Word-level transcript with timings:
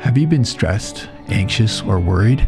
Have 0.00 0.16
you 0.16 0.26
been 0.26 0.46
stressed, 0.46 1.10
anxious, 1.28 1.82
or 1.82 2.00
worried? 2.00 2.40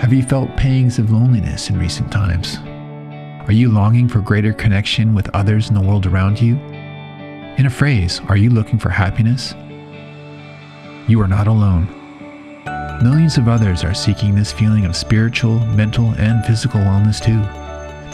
Have 0.00 0.12
you 0.12 0.24
felt 0.24 0.56
pangs 0.56 0.98
of 0.98 1.12
loneliness 1.12 1.70
in 1.70 1.78
recent 1.78 2.10
times? 2.10 2.58
Are 3.46 3.52
you 3.52 3.70
longing 3.70 4.08
for 4.08 4.20
greater 4.20 4.52
connection 4.52 5.14
with 5.14 5.30
others 5.32 5.68
in 5.68 5.76
the 5.76 5.80
world 5.80 6.06
around 6.06 6.40
you? 6.40 6.56
In 7.56 7.66
a 7.66 7.70
phrase, 7.70 8.20
are 8.28 8.36
you 8.36 8.50
looking 8.50 8.80
for 8.80 8.88
happiness? 8.88 9.54
You 11.06 11.20
are 11.20 11.28
not 11.28 11.46
alone. 11.46 11.86
Millions 13.00 13.38
of 13.38 13.46
others 13.46 13.84
are 13.84 13.94
seeking 13.94 14.34
this 14.34 14.50
feeling 14.50 14.84
of 14.84 14.96
spiritual, 14.96 15.60
mental, 15.66 16.10
and 16.18 16.44
physical 16.44 16.80
wellness 16.80 17.24
too. 17.24 17.40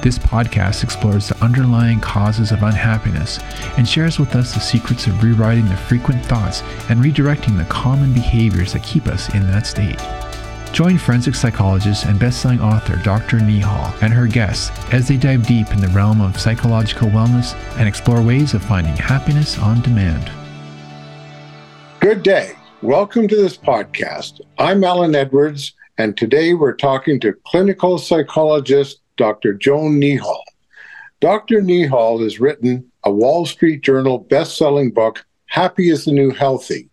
This 0.01 0.17
podcast 0.17 0.85
explores 0.85 1.29
the 1.29 1.45
underlying 1.45 1.99
causes 1.99 2.53
of 2.53 2.63
unhappiness 2.63 3.41
and 3.77 3.87
shares 3.87 4.21
with 4.21 4.37
us 4.37 4.55
the 4.55 4.61
secrets 4.61 5.09
of 5.09 5.25
rewriting 5.25 5.65
the 5.65 5.77
frequent 5.77 6.25
thoughts 6.25 6.63
and 6.89 7.01
redirecting 7.01 7.59
the 7.59 7.65
common 7.65 8.15
behaviors 8.15 8.73
that 8.75 8.85
keep 8.85 9.09
us 9.09 9.35
in 9.35 9.45
that 9.49 9.67
state. 9.67 9.99
Join 10.73 10.99
forensic 10.99 11.35
psychologist 11.35 12.05
and 12.05 12.17
best-selling 12.17 12.61
author 12.61 12.95
Dr. 13.03 13.39
Neehall 13.39 13.93
and 14.01 14.13
her 14.13 14.29
guests 14.29 14.71
as 14.93 15.09
they 15.09 15.17
dive 15.17 15.49
deep 15.49 15.73
in 15.73 15.81
the 15.81 15.89
realm 15.89 16.21
of 16.21 16.39
psychological 16.39 17.09
wellness 17.09 17.57
and 17.77 17.89
explore 17.89 18.23
ways 18.23 18.55
of 18.55 18.63
finding 18.65 18.95
happiness 18.95 19.59
on 19.59 19.83
demand. 19.83 20.31
Good 21.99 22.23
day. 22.23 22.53
Welcome 22.83 23.27
to 23.27 23.35
this 23.35 23.57
podcast. 23.57 24.43
I'm 24.59 24.85
Alan 24.85 25.17
Edwards, 25.17 25.75
and 25.97 26.17
today 26.17 26.55
we're 26.55 26.77
talking 26.77 27.19
to 27.19 27.35
clinical 27.45 27.99
psychologist 27.99 29.01
Dr. 29.19 29.53
Joan 29.53 30.01
Neehall. 30.01 30.43
Dr. 31.21 31.61
Neehall 31.61 32.23
has 32.23 32.41
written 32.41 32.91
a 33.05 33.13
Wall 33.13 33.45
Street 33.45 33.83
Journal 33.83 34.19
best-selling 34.19 34.93
book, 34.93 35.27
Happy 35.47 35.91
is 35.91 36.05
the 36.05 36.13
New 36.13 36.31
Healthy. 36.31 36.89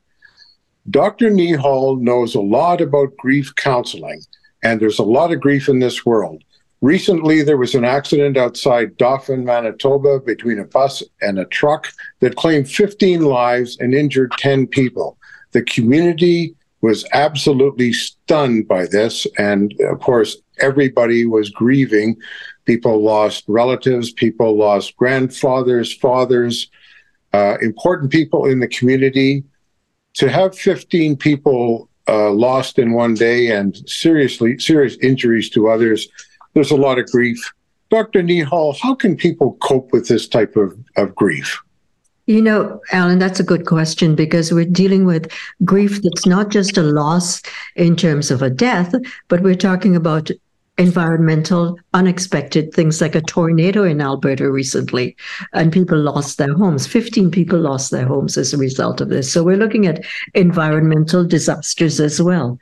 Dr. 0.90 1.30
Neehall 1.30 2.00
knows 2.00 2.36
a 2.36 2.42
lot 2.42 2.82
about 2.82 3.16
grief 3.18 3.54
counseling, 3.56 4.22
and 4.64 4.80
there's 4.80 5.00
a 5.00 5.04
lot 5.04 5.32
of 5.32 5.42
grief 5.42 5.70
in 5.70 5.80
this 5.80 6.06
world. 6.06 6.44
Recently, 6.82 7.42
there 7.42 7.58
was 7.58 7.74
an 7.76 7.86
accident 7.86 8.38
outside 8.38 8.98
Dauphin, 8.98 9.46
Manitoba, 9.46 10.20
between 10.20 10.60
a 10.60 10.66
bus 10.66 11.02
and 11.22 11.40
a 11.40 11.46
truck 11.46 11.88
that 12.20 12.36
claimed 12.36 12.70
15 12.70 13.22
lives 13.22 13.78
and 13.80 13.94
injured 13.94 14.32
10 14.38 14.68
people. 14.68 15.18
The 15.52 15.64
community 15.64 16.56
was 16.82 17.06
absolutely 17.14 17.94
stunned 17.94 18.68
by 18.68 18.86
this. 18.86 19.26
And 19.40 19.74
of 19.90 20.00
course, 20.02 20.38
everybody 20.60 21.26
was 21.26 21.50
grieving. 21.50 22.18
People 22.66 23.04
lost 23.04 23.44
relatives, 23.48 24.12
people 24.12 24.58
lost 24.58 24.96
grandfathers, 24.98 25.94
fathers, 25.94 26.70
uh, 27.34 27.58
important 27.62 28.12
people 28.12 28.46
in 28.46 28.60
the 28.60 28.68
community 28.68 29.44
to 30.16 30.30
have 30.30 30.58
15 30.58 31.18
people 31.18 31.90
uh, 32.08 32.32
lost 32.32 32.80
in 32.80 32.94
one 32.94 33.14
day 33.14 33.52
and 33.52 33.78
seriously 33.90 34.58
serious 34.60 34.98
injuries 35.02 35.50
to 35.52 35.70
others, 35.70 36.08
there's 36.54 36.72
a 36.72 36.78
lot 36.78 37.00
of 37.00 37.06
grief. 37.08 37.40
Dr. 37.90 38.24
Neehall, 38.24 38.78
how 38.80 38.96
can 38.96 39.16
people 39.16 39.58
cope 39.62 39.92
with 39.92 40.08
this 40.08 40.28
type 40.28 40.56
of, 40.56 40.78
of 40.98 41.14
grief? 41.16 41.60
You 42.28 42.42
know, 42.42 42.82
Alan, 42.92 43.20
that's 43.20 43.40
a 43.40 43.44
good 43.44 43.68
question 43.68 44.16
because 44.16 44.52
we're 44.52 44.66
dealing 44.66 45.06
with 45.06 45.32
grief 45.64 46.02
that's 46.02 46.26
not 46.26 46.50
just 46.50 46.76
a 46.76 46.82
loss 46.82 47.42
in 47.76 47.96
terms 47.96 48.32
of 48.32 48.42
a 48.42 48.50
death, 48.50 48.96
but 49.28 49.42
we're 49.42 49.54
talking 49.54 49.96
about 49.96 50.32
environmental, 50.78 51.80
unexpected 51.94 52.74
things 52.74 53.00
like 53.00 53.16
a 53.16 53.22
tornado 53.22 53.84
in 53.84 54.02
Alberta 54.02 54.52
recently, 54.52 55.16
and 55.54 55.72
people 55.72 55.98
lost 55.98 56.38
their 56.38 56.54
homes. 56.54 56.86
15 56.86 57.32
people 57.32 57.60
lost 57.60 57.92
their 57.92 58.06
homes 58.06 58.38
as 58.38 58.54
a 58.54 58.58
result 58.58 59.02
of 59.02 59.10
this. 59.10 59.32
So 59.32 59.44
we're 59.44 59.58
looking 59.58 59.88
at 59.88 60.04
environmental 60.34 61.26
disasters 61.26 62.00
as 62.00 62.22
well. 62.22 62.60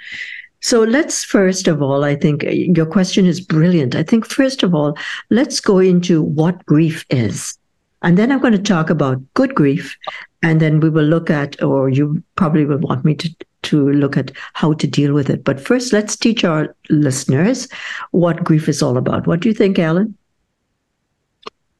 So 0.61 0.83
let's 0.83 1.25
first 1.25 1.67
of 1.67 1.81
all, 1.81 2.05
I 2.05 2.15
think 2.15 2.45
uh, 2.45 2.51
your 2.51 2.85
question 2.85 3.25
is 3.25 3.41
brilliant. 3.41 3.95
I 3.95 4.03
think 4.03 4.25
first 4.25 4.63
of 4.63 4.73
all, 4.73 4.97
let's 5.29 5.59
go 5.59 5.79
into 5.79 6.21
what 6.21 6.65
grief 6.65 7.05
is. 7.09 7.57
And 8.01 8.17
then 8.17 8.31
I'm 8.31 8.39
going 8.39 8.53
to 8.53 8.61
talk 8.61 8.89
about 8.89 9.21
good 9.33 9.55
grief. 9.55 9.97
And 10.41 10.61
then 10.61 10.79
we 10.79 10.89
will 10.89 11.05
look 11.05 11.29
at, 11.29 11.61
or 11.63 11.89
you 11.89 12.23
probably 12.35 12.65
will 12.65 12.79
want 12.79 13.03
me 13.03 13.15
to 13.15 13.35
to 13.73 13.91
look 13.91 14.17
at 14.17 14.31
how 14.53 14.73
to 14.73 14.87
deal 14.87 15.13
with 15.13 15.29
it. 15.29 15.43
But 15.43 15.59
first, 15.59 15.91
let's 15.93 16.15
teach 16.15 16.43
our 16.43 16.75
listeners 16.89 17.67
what 18.11 18.43
grief 18.43 18.69
is 18.69 18.83
all 18.83 18.97
about. 18.97 19.25
What 19.25 19.39
do 19.39 19.49
you 19.49 19.55
think, 19.55 19.79
Alan? 19.79 20.15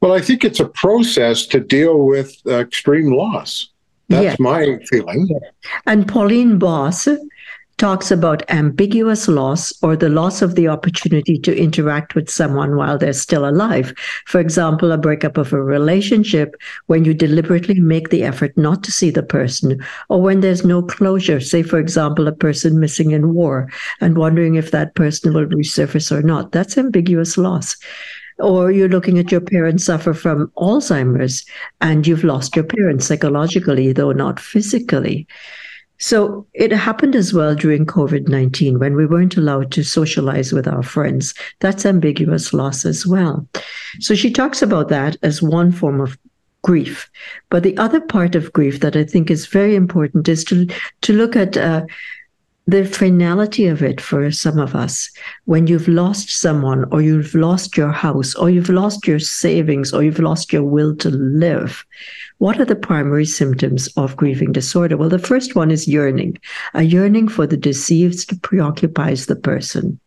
Well, 0.01 0.13
I 0.13 0.19
think 0.19 0.43
it's 0.43 0.59
a 0.59 0.65
process 0.65 1.45
to 1.47 1.59
deal 1.59 1.99
with 1.99 2.35
uh, 2.47 2.57
extreme 2.57 3.13
loss. 3.13 3.69
That's 4.09 4.23
yes. 4.23 4.39
my 4.39 4.79
feeling. 4.89 5.29
And 5.85 6.07
Pauline 6.07 6.57
Boss 6.57 7.07
talks 7.83 8.11
about 8.11 8.49
ambiguous 8.49 9.27
loss 9.27 9.73
or 9.83 9.97
the 9.97 10.07
loss 10.07 10.41
of 10.41 10.55
the 10.55 10.69
opportunity 10.69 11.37
to 11.37 11.53
interact 11.53 12.15
with 12.15 12.29
someone 12.29 12.77
while 12.77 12.97
they're 12.97 13.11
still 13.11 13.45
alive. 13.45 13.93
For 14.25 14.39
example, 14.39 14.93
a 14.93 14.97
breakup 14.97 15.37
of 15.37 15.51
a 15.51 15.61
relationship 15.61 16.55
when 16.85 17.03
you 17.03 17.13
deliberately 17.13 17.81
make 17.81 18.07
the 18.07 18.23
effort 18.23 18.57
not 18.57 18.85
to 18.85 18.91
see 18.93 19.09
the 19.09 19.21
person, 19.21 19.83
or 20.07 20.21
when 20.21 20.39
there's 20.39 20.63
no 20.63 20.81
closure. 20.81 21.41
Say, 21.41 21.61
for 21.61 21.77
example, 21.77 22.25
a 22.25 22.31
person 22.31 22.79
missing 22.79 23.11
in 23.11 23.33
war 23.33 23.69
and 23.99 24.17
wondering 24.17 24.55
if 24.55 24.71
that 24.71 24.95
person 24.95 25.33
will 25.33 25.47
resurface 25.47 26.09
or 26.09 26.21
not. 26.21 26.53
That's 26.53 26.77
ambiguous 26.77 27.37
loss 27.37 27.75
or 28.39 28.71
you're 28.71 28.89
looking 28.89 29.19
at 29.19 29.31
your 29.31 29.41
parents 29.41 29.83
suffer 29.83 30.13
from 30.13 30.51
Alzheimer's 30.57 31.45
and 31.81 32.07
you've 32.07 32.23
lost 32.23 32.55
your 32.55 32.65
parents 32.65 33.05
psychologically, 33.05 33.91
though 33.93 34.11
not 34.11 34.39
physically. 34.39 35.27
So 35.99 36.45
it 36.53 36.71
happened 36.71 37.15
as 37.15 37.33
well 37.33 37.55
during 37.55 37.85
COVID 37.85 38.27
19 38.27 38.79
when 38.79 38.95
we 38.95 39.05
weren't 39.05 39.37
allowed 39.37 39.71
to 39.73 39.83
socialize 39.83 40.51
with 40.51 40.67
our 40.67 40.83
friends. 40.83 41.33
That's 41.59 41.85
ambiguous 41.85 42.53
loss 42.53 42.85
as 42.85 43.05
well. 43.07 43.47
So 43.99 44.15
she 44.15 44.31
talks 44.31 44.61
about 44.61 44.89
that 44.89 45.17
as 45.23 45.41
one 45.41 45.71
form 45.71 46.01
of 46.01 46.17
grief. 46.63 47.09
But 47.49 47.63
the 47.63 47.77
other 47.77 48.01
part 48.01 48.35
of 48.35 48.53
grief 48.53 48.79
that 48.79 48.95
I 48.95 49.03
think 49.03 49.29
is 49.29 49.45
very 49.45 49.75
important 49.75 50.27
is 50.27 50.43
to, 50.45 50.67
to 51.01 51.13
look 51.13 51.35
at 51.35 51.55
uh, 51.57 51.85
the 52.65 52.85
finality 52.85 53.67
of 53.67 53.83
it 53.83 53.99
for 53.99 54.31
some 54.31 54.57
of 54.57 54.73
us 54.73 55.09
when 55.45 55.67
you've 55.67 55.87
lost 55.87 56.29
someone 56.29 56.85
or 56.91 57.01
you've 57.01 57.35
lost 57.35 57.75
your 57.75 57.91
house 57.91 58.33
or 58.35 58.49
you've 58.49 58.69
lost 58.69 59.05
your 59.05 59.19
savings 59.19 59.93
or 59.93 60.01
you've 60.01 60.19
lost 60.19 60.53
your 60.53 60.63
will 60.63 60.95
to 60.95 61.09
live 61.09 61.85
what 62.43 62.59
are 62.59 62.65
the 62.65 62.75
primary 62.75 63.23
symptoms 63.23 63.87
of 63.95 64.17
grieving 64.17 64.51
disorder? 64.51 64.97
Well, 64.97 65.07
the 65.07 65.17
first 65.17 65.55
one 65.55 65.71
is 65.71 65.87
yearning. 65.87 66.37
A 66.73 66.83
yearning 66.83 67.29
for 67.29 67.47
the 67.47 67.55
deceased 67.55 68.41
preoccupies 68.41 69.27
the 69.27 69.37
person. 69.37 69.97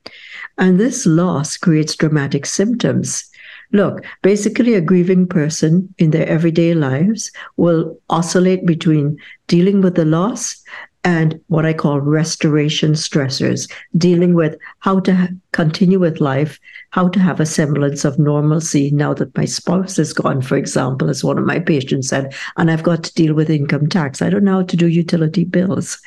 And 0.58 0.78
this 0.78 1.06
loss 1.06 1.56
creates 1.56 1.96
dramatic 1.96 2.44
symptoms. 2.44 3.24
Look, 3.72 4.04
basically, 4.20 4.74
a 4.74 4.82
grieving 4.82 5.26
person 5.26 5.94
in 5.96 6.10
their 6.10 6.28
everyday 6.28 6.74
lives 6.74 7.32
will 7.56 7.98
oscillate 8.10 8.66
between 8.66 9.16
dealing 9.46 9.80
with 9.80 9.94
the 9.94 10.04
loss 10.04 10.62
and 11.04 11.40
what 11.46 11.64
I 11.64 11.72
call 11.72 12.00
restoration 12.00 12.92
stressors, 12.92 13.70
dealing 13.96 14.34
with 14.34 14.58
how 14.80 15.00
to 15.00 15.34
continue 15.52 16.00
with 16.00 16.20
life, 16.20 16.60
how 16.96 17.06
to 17.06 17.20
have 17.20 17.40
a 17.40 17.44
semblance 17.44 18.06
of 18.06 18.18
normalcy 18.18 18.90
now 18.90 19.12
that 19.12 19.36
my 19.36 19.44
spouse 19.44 19.98
is 19.98 20.14
gone, 20.14 20.40
for 20.40 20.56
example, 20.56 21.10
as 21.10 21.22
one 21.22 21.36
of 21.36 21.44
my 21.44 21.58
patients 21.58 22.08
said, 22.08 22.34
and 22.56 22.70
I've 22.70 22.82
got 22.82 23.04
to 23.04 23.12
deal 23.12 23.34
with 23.34 23.50
income 23.50 23.86
tax. 23.86 24.22
I 24.22 24.30
don't 24.30 24.44
know 24.44 24.60
how 24.60 24.62
to 24.62 24.76
do 24.78 24.88
utility 24.88 25.44
bills. 25.44 25.98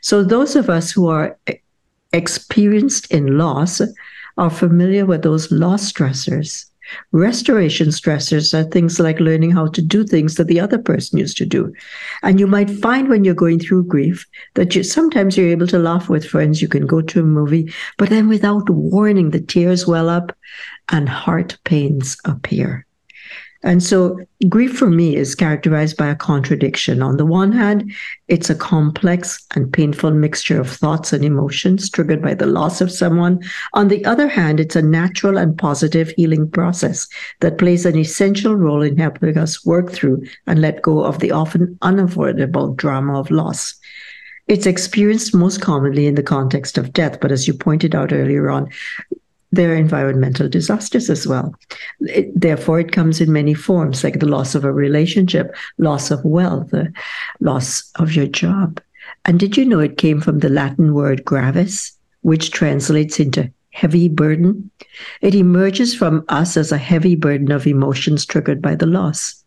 So, 0.00 0.24
those 0.24 0.56
of 0.56 0.70
us 0.70 0.90
who 0.90 1.08
are 1.08 1.38
experienced 2.14 3.12
in 3.12 3.36
loss 3.36 3.82
are 4.38 4.48
familiar 4.48 5.04
with 5.04 5.24
those 5.24 5.52
loss 5.52 5.92
stressors 5.92 6.69
Restoration 7.12 7.88
stressors 7.88 8.54
are 8.54 8.68
things 8.68 8.98
like 8.98 9.20
learning 9.20 9.50
how 9.50 9.66
to 9.68 9.82
do 9.82 10.04
things 10.04 10.36
that 10.36 10.46
the 10.46 10.60
other 10.60 10.78
person 10.78 11.18
used 11.18 11.36
to 11.38 11.46
do. 11.46 11.72
And 12.22 12.38
you 12.38 12.46
might 12.46 12.70
find 12.70 13.08
when 13.08 13.24
you're 13.24 13.34
going 13.34 13.58
through 13.60 13.84
grief 13.84 14.26
that 14.54 14.74
you 14.74 14.82
sometimes 14.82 15.36
you're 15.36 15.48
able 15.48 15.66
to 15.68 15.78
laugh 15.78 16.08
with 16.08 16.26
friends, 16.26 16.60
you 16.60 16.68
can 16.68 16.86
go 16.86 17.00
to 17.00 17.20
a 17.20 17.24
movie, 17.24 17.72
but 17.98 18.08
then 18.08 18.28
without 18.28 18.68
warning, 18.70 19.30
the 19.30 19.40
tears 19.40 19.86
well 19.86 20.08
up 20.08 20.36
and 20.90 21.08
heart 21.08 21.56
pains 21.64 22.16
appear. 22.24 22.86
And 23.62 23.82
so 23.82 24.18
grief 24.48 24.78
for 24.78 24.88
me 24.88 25.16
is 25.16 25.34
characterized 25.34 25.98
by 25.98 26.08
a 26.08 26.16
contradiction. 26.16 27.02
On 27.02 27.18
the 27.18 27.26
one 27.26 27.52
hand, 27.52 27.92
it's 28.26 28.48
a 28.48 28.54
complex 28.54 29.44
and 29.54 29.70
painful 29.70 30.12
mixture 30.12 30.58
of 30.58 30.70
thoughts 30.70 31.12
and 31.12 31.22
emotions 31.22 31.90
triggered 31.90 32.22
by 32.22 32.32
the 32.32 32.46
loss 32.46 32.80
of 32.80 32.90
someone. 32.90 33.42
On 33.74 33.88
the 33.88 34.02
other 34.06 34.28
hand, 34.28 34.60
it's 34.60 34.76
a 34.76 34.82
natural 34.82 35.36
and 35.36 35.58
positive 35.58 36.08
healing 36.16 36.50
process 36.50 37.06
that 37.40 37.58
plays 37.58 37.84
an 37.84 37.98
essential 37.98 38.56
role 38.56 38.80
in 38.80 38.96
helping 38.96 39.36
us 39.36 39.64
work 39.66 39.92
through 39.92 40.22
and 40.46 40.62
let 40.62 40.80
go 40.80 41.04
of 41.04 41.18
the 41.18 41.32
often 41.32 41.76
unavoidable 41.82 42.72
drama 42.72 43.20
of 43.20 43.30
loss. 43.30 43.74
It's 44.48 44.66
experienced 44.66 45.34
most 45.34 45.60
commonly 45.60 46.06
in 46.06 46.14
the 46.14 46.22
context 46.22 46.78
of 46.78 46.92
death, 46.92 47.20
but 47.20 47.30
as 47.30 47.46
you 47.46 47.54
pointed 47.54 47.94
out 47.94 48.12
earlier 48.12 48.50
on, 48.50 48.68
there 49.52 49.72
are 49.72 49.76
environmental 49.76 50.48
disasters 50.48 51.10
as 51.10 51.26
well. 51.26 51.54
It, 52.00 52.38
therefore, 52.38 52.80
it 52.80 52.92
comes 52.92 53.20
in 53.20 53.32
many 53.32 53.54
forms, 53.54 54.04
like 54.04 54.20
the 54.20 54.28
loss 54.28 54.54
of 54.54 54.64
a 54.64 54.72
relationship, 54.72 55.54
loss 55.78 56.10
of 56.10 56.24
wealth, 56.24 56.70
the 56.70 56.92
loss 57.40 57.90
of 57.96 58.14
your 58.14 58.26
job. 58.26 58.80
And 59.24 59.40
did 59.40 59.56
you 59.56 59.64
know 59.64 59.80
it 59.80 59.98
came 59.98 60.20
from 60.20 60.38
the 60.38 60.48
Latin 60.48 60.94
word 60.94 61.24
gravis, 61.24 61.92
which 62.22 62.52
translates 62.52 63.18
into 63.18 63.50
heavy 63.70 64.08
burden? 64.08 64.70
It 65.20 65.34
emerges 65.34 65.94
from 65.94 66.24
us 66.28 66.56
as 66.56 66.70
a 66.70 66.78
heavy 66.78 67.16
burden 67.16 67.50
of 67.50 67.66
emotions 67.66 68.24
triggered 68.24 68.62
by 68.62 68.76
the 68.76 68.86
loss. 68.86 69.44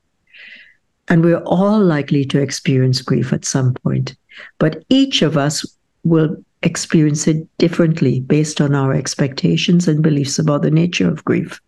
And 1.08 1.24
we're 1.24 1.44
all 1.44 1.80
likely 1.80 2.26
to 2.26 2.42
experience 2.42 3.02
grief 3.02 3.34
at 3.34 3.46
some 3.46 3.74
point, 3.74 4.16
but 4.58 4.84
each 4.90 5.22
of 5.22 5.38
us 5.38 5.66
will 6.04 6.36
experience 6.64 7.28
it 7.28 7.46
differently 7.58 8.20
based 8.22 8.60
on 8.60 8.74
our 8.74 8.94
expectations 8.94 9.88
and 9.88 10.02
beliefs 10.02 10.40
about 10.40 10.62
the 10.62 10.72
nature 10.72 11.08
of 11.08 11.24
grief. 11.26 11.62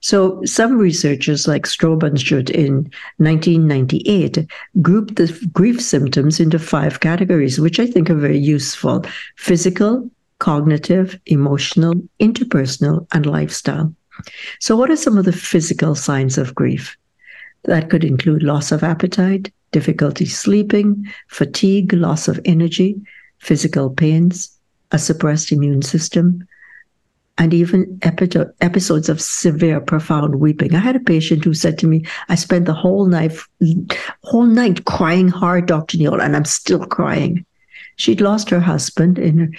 So, 0.00 0.40
some 0.44 0.78
researchers 0.78 1.48
like 1.48 1.64
Stroebe 1.64 2.02
and 2.04 2.18
Schut 2.18 2.50
in 2.50 2.90
1998 3.16 4.46
grouped 4.82 5.16
the 5.16 5.48
grief 5.52 5.80
symptoms 5.80 6.38
into 6.38 6.58
five 6.58 7.00
categories, 7.00 7.58
which 7.58 7.80
I 7.80 7.86
think 7.86 8.10
are 8.10 8.14
very 8.14 8.38
useful 8.38 9.04
physical, 9.36 10.10
cognitive, 10.38 11.18
emotional, 11.26 11.94
interpersonal, 12.20 13.06
and 13.12 13.26
lifestyle. 13.26 13.94
So, 14.60 14.76
what 14.76 14.90
are 14.90 14.96
some 14.96 15.18
of 15.18 15.24
the 15.24 15.32
physical 15.32 15.94
signs 15.94 16.38
of 16.38 16.54
grief? 16.54 16.96
That 17.64 17.90
could 17.90 18.04
include 18.04 18.42
loss 18.42 18.70
of 18.72 18.84
appetite, 18.84 19.52
difficulty 19.72 20.26
sleeping, 20.26 21.06
fatigue, 21.28 21.92
loss 21.92 22.28
of 22.28 22.40
energy, 22.44 22.96
physical 23.46 23.90
pains, 23.90 24.50
a 24.90 24.98
suppressed 24.98 25.52
immune 25.52 25.82
system, 25.82 26.46
and 27.38 27.52
even 27.52 27.98
episodes 28.60 29.08
of 29.08 29.20
severe, 29.20 29.80
profound 29.80 30.36
weeping. 30.36 30.74
I 30.74 30.78
had 30.78 30.96
a 30.96 31.00
patient 31.14 31.44
who 31.44 31.54
said 31.54 31.78
to 31.78 31.86
me, 31.86 32.04
"I 32.28 32.34
spent 32.34 32.64
the 32.64 32.80
whole 32.82 33.06
night, 33.06 33.32
whole 34.22 34.46
night 34.46 34.84
crying 34.84 35.28
hard, 35.28 35.66
Doctor 35.66 35.98
Neehall, 35.98 36.22
and 36.22 36.34
I'm 36.34 36.46
still 36.46 36.84
crying." 36.86 37.44
She'd 37.96 38.20
lost 38.20 38.50
her 38.50 38.60
husband 38.60 39.18
in 39.18 39.54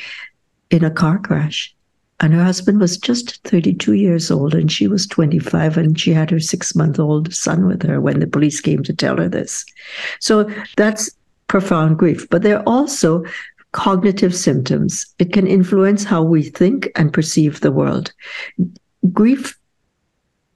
in 0.69 0.83
a 0.83 0.91
car 1.01 1.19
crash, 1.19 1.73
and 2.19 2.33
her 2.33 2.43
husband 2.43 2.79
was 2.79 2.97
just 2.97 3.41
32 3.43 3.93
years 3.93 4.31
old, 4.31 4.55
and 4.55 4.71
she 4.71 4.87
was 4.87 5.07
25, 5.07 5.77
and 5.77 5.99
she 5.99 6.11
had 6.11 6.31
her 6.31 6.39
six 6.39 6.75
month 6.75 6.99
old 6.99 7.33
son 7.33 7.67
with 7.67 7.83
her 7.83 8.01
when 8.01 8.19
the 8.19 8.33
police 8.35 8.59
came 8.59 8.83
to 8.83 8.93
tell 8.93 9.17
her 9.17 9.29
this. 9.29 9.63
So 10.19 10.49
that's 10.75 11.11
profound 11.47 11.99
grief. 11.99 12.27
But 12.29 12.41
there 12.41 12.57
are 12.59 12.67
also 12.67 13.23
cognitive 13.77 14.35
symptoms. 14.35 15.05
It 15.19 15.31
can 15.31 15.45
influence 15.45 16.03
how 16.03 16.23
we 16.23 16.41
think 16.41 16.89
and 16.95 17.13
perceive 17.13 17.61
the 17.61 17.71
world. 17.71 18.11
Grief 19.13 19.55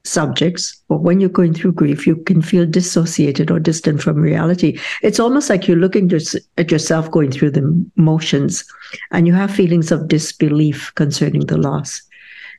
subjects, 0.03 0.81
or 0.89 0.97
when 0.97 1.19
you're 1.19 1.29
going 1.29 1.53
through 1.53 1.73
grief, 1.73 2.07
you 2.07 2.15
can 2.15 2.41
feel 2.41 2.65
dissociated 2.65 3.51
or 3.51 3.59
distant 3.59 4.01
from 4.01 4.15
reality. 4.15 4.79
It's 5.03 5.19
almost 5.19 5.51
like 5.51 5.68
you're 5.68 5.77
looking 5.77 6.12
at 6.57 6.71
yourself 6.71 7.12
going 7.12 7.31
through 7.31 7.51
the 7.51 7.85
motions 7.95 8.65
and 9.12 9.27
you 9.27 9.33
have 9.33 9.53
feelings 9.53 9.91
of 9.91 10.07
disbelief 10.07 10.91
concerning 10.95 11.45
the 11.45 11.59
loss. 11.59 12.01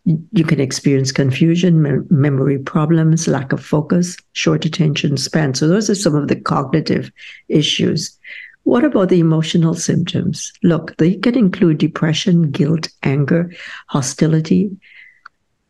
You 0.04 0.44
can 0.44 0.60
experience 0.60 1.10
confusion, 1.10 2.06
memory 2.08 2.58
problems, 2.60 3.26
lack 3.26 3.52
of 3.52 3.64
focus, 3.64 4.16
short 4.32 4.64
attention 4.64 5.16
span. 5.16 5.54
So, 5.54 5.66
those 5.66 5.90
are 5.90 5.96
some 5.96 6.14
of 6.14 6.28
the 6.28 6.36
cognitive 6.36 7.10
issues. 7.48 8.16
What 8.64 8.84
about 8.84 9.08
the 9.08 9.20
emotional 9.20 9.74
symptoms? 9.74 10.52
Look, 10.62 10.96
they 10.96 11.14
can 11.14 11.36
include 11.36 11.78
depression, 11.78 12.50
guilt, 12.50 12.88
anger, 13.02 13.52
hostility, 13.88 14.76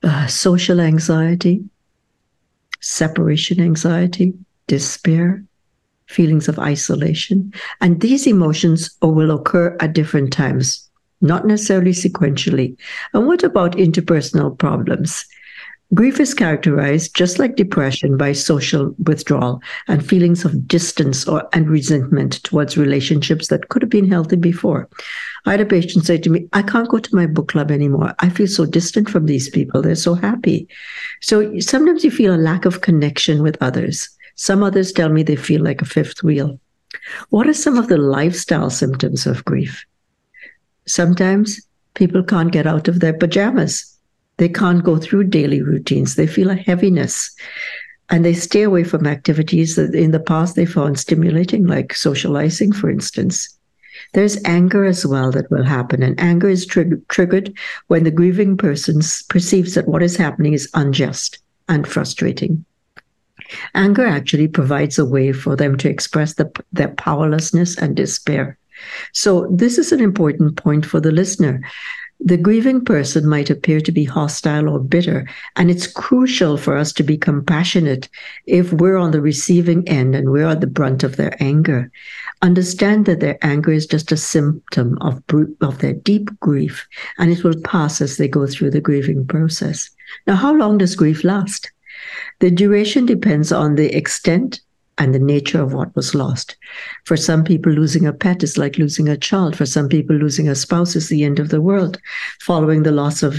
uh, 0.02 0.26
social 0.26 0.80
anxiety, 0.80 1.64
separation 2.80 3.60
anxiety, 3.60 4.34
despair, 4.66 5.42
feelings 6.06 6.48
of 6.48 6.58
isolation. 6.58 7.52
And 7.80 8.00
these 8.00 8.26
emotions 8.26 8.94
will 9.00 9.30
occur 9.30 9.76
at 9.80 9.94
different 9.94 10.32
times, 10.32 10.88
not 11.20 11.46
necessarily 11.46 11.92
sequentially. 11.92 12.76
And 13.14 13.26
what 13.26 13.42
about 13.42 13.72
interpersonal 13.72 14.58
problems? 14.58 15.24
Grief 15.94 16.18
is 16.20 16.32
characterized, 16.32 17.14
just 17.14 17.38
like 17.38 17.56
depression, 17.56 18.16
by 18.16 18.32
social 18.32 18.94
withdrawal 19.04 19.60
and 19.88 20.06
feelings 20.06 20.42
of 20.42 20.66
distance 20.66 21.28
or 21.28 21.46
and 21.52 21.68
resentment 21.68 22.42
towards 22.44 22.78
relationships 22.78 23.48
that 23.48 23.68
could 23.68 23.82
have 23.82 23.90
been 23.90 24.10
healthy 24.10 24.36
before. 24.36 24.88
I 25.44 25.50
had 25.50 25.60
a 25.60 25.66
patient 25.66 26.06
say 26.06 26.16
to 26.16 26.30
me, 26.30 26.48
I 26.54 26.62
can't 26.62 26.88
go 26.88 26.98
to 26.98 27.14
my 27.14 27.26
book 27.26 27.48
club 27.48 27.70
anymore. 27.70 28.14
I 28.20 28.30
feel 28.30 28.46
so 28.46 28.64
distant 28.64 29.10
from 29.10 29.26
these 29.26 29.50
people. 29.50 29.82
They're 29.82 29.94
so 29.94 30.14
happy. 30.14 30.66
So 31.20 31.58
sometimes 31.60 32.04
you 32.04 32.10
feel 32.10 32.34
a 32.34 32.36
lack 32.36 32.64
of 32.64 32.80
connection 32.80 33.42
with 33.42 33.58
others. 33.60 34.08
Some 34.36 34.62
others 34.62 34.92
tell 34.92 35.10
me 35.10 35.22
they 35.22 35.36
feel 35.36 35.62
like 35.62 35.82
a 35.82 35.86
fifth 35.86 36.22
wheel. 36.22 36.58
What 37.28 37.46
are 37.46 37.54
some 37.54 37.76
of 37.76 37.88
the 37.88 37.98
lifestyle 37.98 38.70
symptoms 38.70 39.26
of 39.26 39.44
grief? 39.44 39.84
Sometimes 40.86 41.60
people 41.92 42.22
can't 42.22 42.50
get 42.50 42.66
out 42.66 42.88
of 42.88 43.00
their 43.00 43.12
pajamas 43.12 43.91
they 44.38 44.48
can't 44.48 44.84
go 44.84 44.96
through 44.96 45.24
daily 45.24 45.62
routines. 45.62 46.14
They 46.14 46.26
feel 46.26 46.50
a 46.50 46.54
heaviness 46.54 47.34
and 48.12 48.24
they 48.24 48.34
stay 48.34 48.62
away 48.62 48.84
from 48.84 49.06
activities 49.06 49.76
that 49.76 49.94
in 49.94 50.10
the 50.10 50.20
past 50.20 50.54
they 50.54 50.66
found 50.66 50.98
stimulating, 50.98 51.66
like 51.66 51.94
socializing, 51.94 52.70
for 52.72 52.90
instance. 52.90 53.58
There's 54.12 54.42
anger 54.44 54.84
as 54.84 55.06
well 55.06 55.30
that 55.32 55.50
will 55.50 55.64
happen, 55.64 56.02
and 56.02 56.20
anger 56.20 56.48
is 56.48 56.66
triggered 56.66 57.54
when 57.86 58.04
the 58.04 58.10
grieving 58.10 58.56
person 58.56 59.00
perceives 59.28 59.74
that 59.74 59.88
what 59.88 60.02
is 60.02 60.16
happening 60.16 60.52
is 60.52 60.70
unjust 60.74 61.38
and 61.68 61.86
frustrating. 61.86 62.64
Anger 63.74 64.06
actually 64.06 64.48
provides 64.48 64.98
a 64.98 65.06
way 65.06 65.32
for 65.32 65.56
them 65.56 65.76
to 65.78 65.88
express 65.88 66.34
the, 66.34 66.50
their 66.72 66.88
powerlessness 66.88 67.78
and 67.78 67.96
despair. 67.96 68.58
So, 69.12 69.46
this 69.50 69.78
is 69.78 69.92
an 69.92 70.00
important 70.00 70.56
point 70.56 70.84
for 70.84 71.00
the 71.00 71.12
listener. 71.12 71.62
The 72.24 72.36
grieving 72.36 72.84
person 72.84 73.28
might 73.28 73.50
appear 73.50 73.80
to 73.80 73.90
be 73.90 74.04
hostile 74.04 74.68
or 74.68 74.78
bitter, 74.78 75.26
and 75.56 75.68
it's 75.68 75.88
crucial 75.88 76.56
for 76.56 76.76
us 76.76 76.92
to 76.92 77.02
be 77.02 77.18
compassionate 77.18 78.08
if 78.46 78.72
we're 78.72 78.96
on 78.96 79.10
the 79.10 79.20
receiving 79.20 79.86
end 79.88 80.14
and 80.14 80.30
we're 80.30 80.46
at 80.46 80.60
the 80.60 80.68
brunt 80.68 81.02
of 81.02 81.16
their 81.16 81.36
anger. 81.40 81.90
Understand 82.40 83.06
that 83.06 83.18
their 83.18 83.38
anger 83.42 83.72
is 83.72 83.86
just 83.86 84.12
a 84.12 84.16
symptom 84.16 84.98
of, 85.00 85.20
of 85.60 85.78
their 85.78 85.94
deep 85.94 86.30
grief, 86.38 86.86
and 87.18 87.32
it 87.32 87.42
will 87.42 87.60
pass 87.62 88.00
as 88.00 88.18
they 88.18 88.28
go 88.28 88.46
through 88.46 88.70
the 88.70 88.80
grieving 88.80 89.26
process. 89.26 89.90
Now, 90.28 90.36
how 90.36 90.54
long 90.54 90.78
does 90.78 90.94
grief 90.94 91.24
last? 91.24 91.72
The 92.38 92.52
duration 92.52 93.04
depends 93.04 93.50
on 93.50 93.74
the 93.74 93.96
extent 93.96 94.60
and 94.98 95.14
the 95.14 95.18
nature 95.18 95.60
of 95.60 95.72
what 95.72 95.94
was 95.96 96.14
lost. 96.14 96.56
For 97.04 97.16
some 97.16 97.44
people, 97.44 97.72
losing 97.72 98.06
a 98.06 98.12
pet 98.12 98.42
is 98.42 98.58
like 98.58 98.78
losing 98.78 99.08
a 99.08 99.16
child. 99.16 99.56
For 99.56 99.66
some 99.66 99.88
people, 99.88 100.16
losing 100.16 100.48
a 100.48 100.54
spouse 100.54 100.94
is 100.94 101.08
the 101.08 101.24
end 101.24 101.38
of 101.38 101.48
the 101.48 101.62
world. 101.62 101.98
Following 102.40 102.82
the 102.82 102.92
loss 102.92 103.22
of 103.22 103.36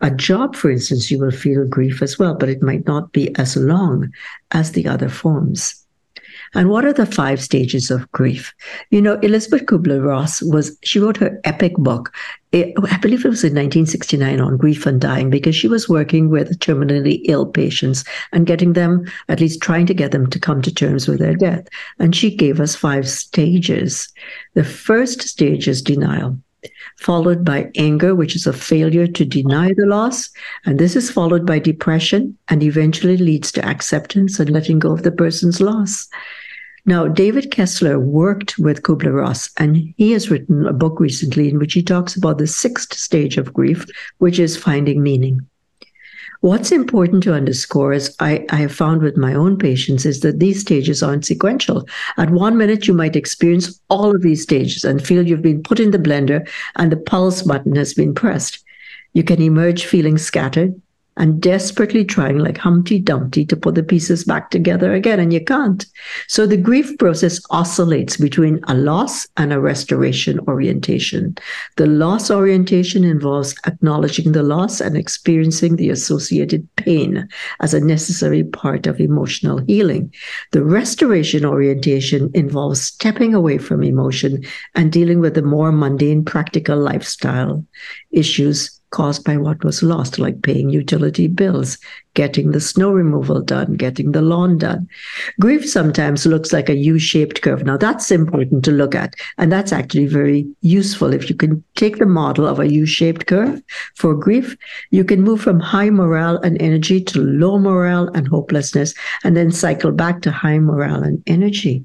a 0.00 0.10
job, 0.10 0.56
for 0.56 0.70
instance, 0.70 1.10
you 1.10 1.18
will 1.18 1.30
feel 1.30 1.66
grief 1.66 2.02
as 2.02 2.18
well, 2.18 2.34
but 2.34 2.48
it 2.48 2.62
might 2.62 2.86
not 2.86 3.12
be 3.12 3.34
as 3.36 3.56
long 3.56 4.12
as 4.52 4.72
the 4.72 4.86
other 4.86 5.08
forms. 5.08 5.81
And 6.54 6.68
what 6.68 6.84
are 6.84 6.92
the 6.92 7.06
five 7.06 7.40
stages 7.42 7.90
of 7.90 8.10
grief? 8.12 8.54
You 8.90 9.00
know, 9.00 9.14
Elizabeth 9.20 9.66
Kubler 9.66 10.04
Ross 10.04 10.42
was, 10.42 10.76
she 10.82 10.98
wrote 10.98 11.16
her 11.16 11.40
epic 11.44 11.74
book. 11.76 12.12
It, 12.52 12.74
I 12.90 12.98
believe 12.98 13.24
it 13.24 13.30
was 13.30 13.44
in 13.44 13.54
1969 13.54 14.38
on 14.38 14.58
grief 14.58 14.84
and 14.84 15.00
dying 15.00 15.30
because 15.30 15.56
she 15.56 15.68
was 15.68 15.88
working 15.88 16.28
with 16.28 16.58
terminally 16.58 17.22
ill 17.24 17.46
patients 17.46 18.04
and 18.32 18.46
getting 18.46 18.74
them, 18.74 19.06
at 19.28 19.40
least 19.40 19.62
trying 19.62 19.86
to 19.86 19.94
get 19.94 20.12
them 20.12 20.28
to 20.28 20.38
come 20.38 20.60
to 20.60 20.74
terms 20.74 21.08
with 21.08 21.18
their 21.18 21.34
death. 21.34 21.66
And 21.98 22.14
she 22.14 22.34
gave 22.34 22.60
us 22.60 22.76
five 22.76 23.08
stages. 23.08 24.12
The 24.52 24.64
first 24.64 25.22
stage 25.22 25.66
is 25.66 25.80
denial 25.80 26.38
followed 26.98 27.44
by 27.44 27.70
anger, 27.76 28.14
which 28.14 28.36
is 28.36 28.46
a 28.46 28.52
failure 28.52 29.06
to 29.06 29.24
deny 29.24 29.72
the 29.76 29.86
loss. 29.86 30.30
And 30.64 30.78
this 30.78 30.94
is 30.94 31.10
followed 31.10 31.44
by 31.44 31.58
depression 31.58 32.36
and 32.48 32.62
eventually 32.62 33.16
leads 33.16 33.50
to 33.52 33.66
acceptance 33.66 34.38
and 34.38 34.50
letting 34.50 34.78
go 34.78 34.92
of 34.92 35.02
the 35.02 35.10
person's 35.10 35.60
loss. 35.60 36.08
Now, 36.84 37.06
David 37.06 37.52
Kessler 37.52 38.00
worked 38.00 38.58
with 38.58 38.82
Kubler 38.82 39.14
Ross, 39.14 39.50
and 39.56 39.94
he 39.96 40.10
has 40.12 40.30
written 40.30 40.66
a 40.66 40.72
book 40.72 40.98
recently 40.98 41.48
in 41.48 41.60
which 41.60 41.74
he 41.74 41.82
talks 41.82 42.16
about 42.16 42.38
the 42.38 42.46
sixth 42.48 42.94
stage 42.94 43.38
of 43.38 43.52
grief, 43.52 43.86
which 44.18 44.40
is 44.40 44.56
finding 44.56 45.00
meaning. 45.00 45.46
What's 46.40 46.72
important 46.72 47.22
to 47.22 47.34
underscore, 47.34 47.92
as 47.92 48.16
I, 48.18 48.44
I, 48.50 48.56
have 48.56 48.74
found 48.74 49.00
with 49.00 49.16
my 49.16 49.32
own 49.32 49.56
patients, 49.56 50.04
is 50.04 50.20
that 50.20 50.40
these 50.40 50.60
stages 50.60 51.00
aren't 51.00 51.24
sequential. 51.24 51.86
At 52.18 52.30
one 52.30 52.56
minute, 52.56 52.88
you 52.88 52.94
might 52.94 53.14
experience 53.14 53.80
all 53.88 54.12
of 54.12 54.22
these 54.22 54.42
stages 54.42 54.82
and 54.82 55.06
feel 55.06 55.24
you've 55.24 55.40
been 55.40 55.62
put 55.62 55.78
in 55.78 55.92
the 55.92 55.98
blender 55.98 56.48
and 56.74 56.90
the 56.90 56.96
pulse 56.96 57.42
button 57.42 57.76
has 57.76 57.94
been 57.94 58.12
pressed. 58.12 58.58
You 59.12 59.22
can 59.22 59.40
emerge 59.40 59.84
feeling 59.84 60.18
scattered, 60.18 60.74
and 61.16 61.40
desperately 61.40 62.04
trying 62.04 62.38
like 62.38 62.56
Humpty 62.56 62.98
Dumpty 62.98 63.44
to 63.46 63.56
put 63.56 63.74
the 63.74 63.82
pieces 63.82 64.24
back 64.24 64.50
together 64.50 64.92
again, 64.92 65.20
and 65.20 65.32
you 65.32 65.44
can't. 65.44 65.84
So 66.26 66.46
the 66.46 66.56
grief 66.56 66.96
process 66.98 67.40
oscillates 67.50 68.16
between 68.16 68.60
a 68.68 68.74
loss 68.74 69.26
and 69.36 69.52
a 69.52 69.60
restoration 69.60 70.40
orientation. 70.48 71.36
The 71.76 71.86
loss 71.86 72.30
orientation 72.30 73.04
involves 73.04 73.54
acknowledging 73.66 74.32
the 74.32 74.42
loss 74.42 74.80
and 74.80 74.96
experiencing 74.96 75.76
the 75.76 75.90
associated 75.90 76.66
pain 76.76 77.28
as 77.60 77.74
a 77.74 77.80
necessary 77.80 78.44
part 78.44 78.86
of 78.86 79.00
emotional 79.00 79.58
healing. 79.66 80.12
The 80.52 80.64
restoration 80.64 81.44
orientation 81.44 82.30
involves 82.34 82.80
stepping 82.82 83.34
away 83.34 83.58
from 83.58 83.82
emotion 83.82 84.44
and 84.74 84.90
dealing 84.90 85.20
with 85.20 85.34
the 85.34 85.42
more 85.42 85.72
mundane 85.72 86.24
practical 86.24 86.78
lifestyle 86.78 87.64
issues 88.10 88.81
caused 88.92 89.24
by 89.24 89.36
what 89.36 89.64
was 89.64 89.82
lost, 89.82 90.18
like 90.18 90.42
paying 90.42 90.70
utility 90.70 91.26
bills, 91.26 91.78
getting 92.14 92.52
the 92.52 92.60
snow 92.60 92.92
removal 92.92 93.40
done, 93.40 93.74
getting 93.74 94.12
the 94.12 94.22
lawn 94.22 94.58
done. 94.58 94.86
Grief 95.40 95.68
sometimes 95.68 96.26
looks 96.26 96.52
like 96.52 96.68
a 96.68 96.76
U 96.76 96.98
shaped 96.98 97.42
curve. 97.42 97.64
Now, 97.64 97.76
that's 97.76 98.10
important 98.10 98.64
to 98.66 98.70
look 98.70 98.94
at. 98.94 99.14
And 99.38 99.50
that's 99.50 99.72
actually 99.72 100.06
very 100.06 100.46
useful. 100.60 101.12
If 101.12 101.28
you 101.28 101.34
can 101.34 101.64
take 101.74 101.98
the 101.98 102.06
model 102.06 102.46
of 102.46 102.60
a 102.60 102.70
U 102.70 102.86
shaped 102.86 103.26
curve 103.26 103.60
for 103.96 104.14
grief, 104.14 104.56
you 104.90 105.04
can 105.04 105.22
move 105.22 105.40
from 105.40 105.58
high 105.58 105.90
morale 105.90 106.36
and 106.38 106.60
energy 106.60 107.02
to 107.02 107.20
low 107.20 107.58
morale 107.58 108.08
and 108.14 108.28
hopelessness, 108.28 108.94
and 109.24 109.36
then 109.36 109.50
cycle 109.50 109.90
back 109.90 110.22
to 110.22 110.30
high 110.30 110.58
morale 110.58 111.02
and 111.02 111.22
energy. 111.26 111.84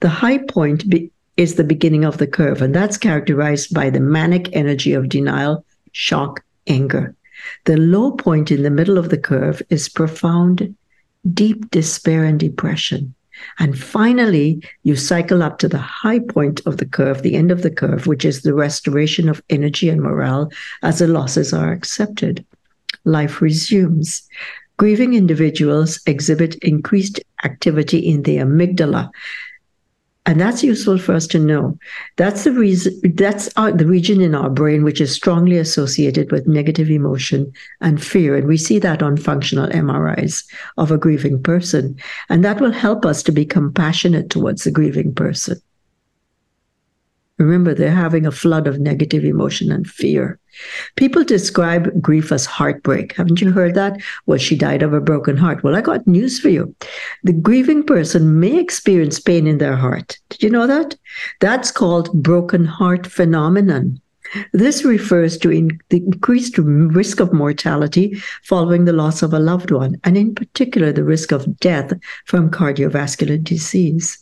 The 0.00 0.08
high 0.08 0.38
point 0.38 0.88
be- 0.90 1.10
is 1.36 1.54
the 1.54 1.64
beginning 1.64 2.04
of 2.04 2.18
the 2.18 2.26
curve, 2.26 2.60
and 2.60 2.74
that's 2.74 2.98
characterized 2.98 3.72
by 3.72 3.88
the 3.88 4.00
manic 4.00 4.54
energy 4.54 4.92
of 4.92 5.08
denial 5.08 5.64
shock, 5.92 6.44
anger. 6.66 7.14
The 7.64 7.76
low 7.76 8.12
point 8.12 8.50
in 8.50 8.62
the 8.62 8.70
middle 8.70 8.98
of 8.98 9.08
the 9.08 9.18
curve 9.18 9.62
is 9.70 9.88
profound, 9.88 10.74
deep 11.32 11.70
despair 11.70 12.24
and 12.24 12.38
depression. 12.38 13.14
And 13.58 13.78
finally, 13.78 14.62
you 14.82 14.96
cycle 14.96 15.42
up 15.42 15.58
to 15.58 15.68
the 15.68 15.78
high 15.78 16.18
point 16.18 16.60
of 16.66 16.76
the 16.76 16.86
curve, 16.86 17.22
the 17.22 17.36
end 17.36 17.50
of 17.50 17.62
the 17.62 17.70
curve, 17.70 18.06
which 18.06 18.24
is 18.24 18.42
the 18.42 18.54
restoration 18.54 19.28
of 19.28 19.42
energy 19.48 19.88
and 19.88 20.02
morale 20.02 20.50
as 20.82 20.98
the 20.98 21.06
losses 21.06 21.52
are 21.52 21.72
accepted. 21.72 22.44
Life 23.04 23.40
resumes. 23.40 24.22
Grieving 24.76 25.14
individuals 25.14 26.00
exhibit 26.06 26.54
increased 26.56 27.20
activity 27.44 27.98
in 27.98 28.22
the 28.22 28.36
amygdala, 28.36 29.10
and 30.30 30.40
that's 30.40 30.62
useful 30.62 30.96
for 30.96 31.12
us 31.12 31.26
to 31.26 31.40
know. 31.40 31.76
That's 32.14 32.44
the 32.44 32.52
reason, 32.52 33.00
that's 33.16 33.50
our, 33.56 33.72
the 33.72 33.84
region 33.84 34.20
in 34.20 34.32
our 34.32 34.48
brain 34.48 34.84
which 34.84 35.00
is 35.00 35.12
strongly 35.12 35.58
associated 35.58 36.30
with 36.30 36.46
negative 36.46 36.88
emotion 36.88 37.52
and 37.80 38.00
fear. 38.00 38.36
And 38.36 38.46
we 38.46 38.56
see 38.56 38.78
that 38.78 39.02
on 39.02 39.16
functional 39.16 39.66
MRIs 39.70 40.44
of 40.78 40.92
a 40.92 40.98
grieving 40.98 41.42
person. 41.42 41.98
And 42.28 42.44
that 42.44 42.60
will 42.60 42.70
help 42.70 43.04
us 43.04 43.24
to 43.24 43.32
be 43.32 43.44
compassionate 43.44 44.30
towards 44.30 44.62
the 44.62 44.70
grieving 44.70 45.12
person. 45.12 45.60
Remember, 47.40 47.72
they're 47.72 47.90
having 47.90 48.26
a 48.26 48.30
flood 48.30 48.66
of 48.66 48.78
negative 48.78 49.24
emotion 49.24 49.72
and 49.72 49.88
fear. 49.88 50.38
People 50.96 51.24
describe 51.24 51.90
grief 52.02 52.30
as 52.32 52.44
heartbreak. 52.44 53.16
Haven't 53.16 53.40
you 53.40 53.50
heard 53.50 53.74
that? 53.76 53.98
Well, 54.26 54.36
she 54.36 54.54
died 54.54 54.82
of 54.82 54.92
a 54.92 55.00
broken 55.00 55.38
heart. 55.38 55.64
Well, 55.64 55.74
I 55.74 55.80
got 55.80 56.06
news 56.06 56.38
for 56.38 56.50
you. 56.50 56.74
The 57.24 57.32
grieving 57.32 57.82
person 57.82 58.38
may 58.40 58.58
experience 58.58 59.18
pain 59.18 59.46
in 59.46 59.56
their 59.56 59.74
heart. 59.74 60.18
Did 60.28 60.42
you 60.42 60.50
know 60.50 60.66
that? 60.66 60.96
That's 61.40 61.70
called 61.70 62.12
broken 62.12 62.66
heart 62.66 63.06
phenomenon. 63.06 64.02
This 64.52 64.84
refers 64.84 65.38
to 65.38 65.50
in, 65.50 65.80
the 65.88 65.96
increased 65.96 66.58
risk 66.58 67.20
of 67.20 67.32
mortality 67.32 68.22
following 68.44 68.84
the 68.84 68.92
loss 68.92 69.22
of 69.22 69.32
a 69.32 69.40
loved 69.40 69.70
one, 69.70 69.96
and 70.04 70.16
in 70.16 70.34
particular, 70.34 70.92
the 70.92 71.04
risk 71.04 71.32
of 71.32 71.58
death 71.58 71.92
from 72.26 72.50
cardiovascular 72.50 73.42
disease. 73.42 74.18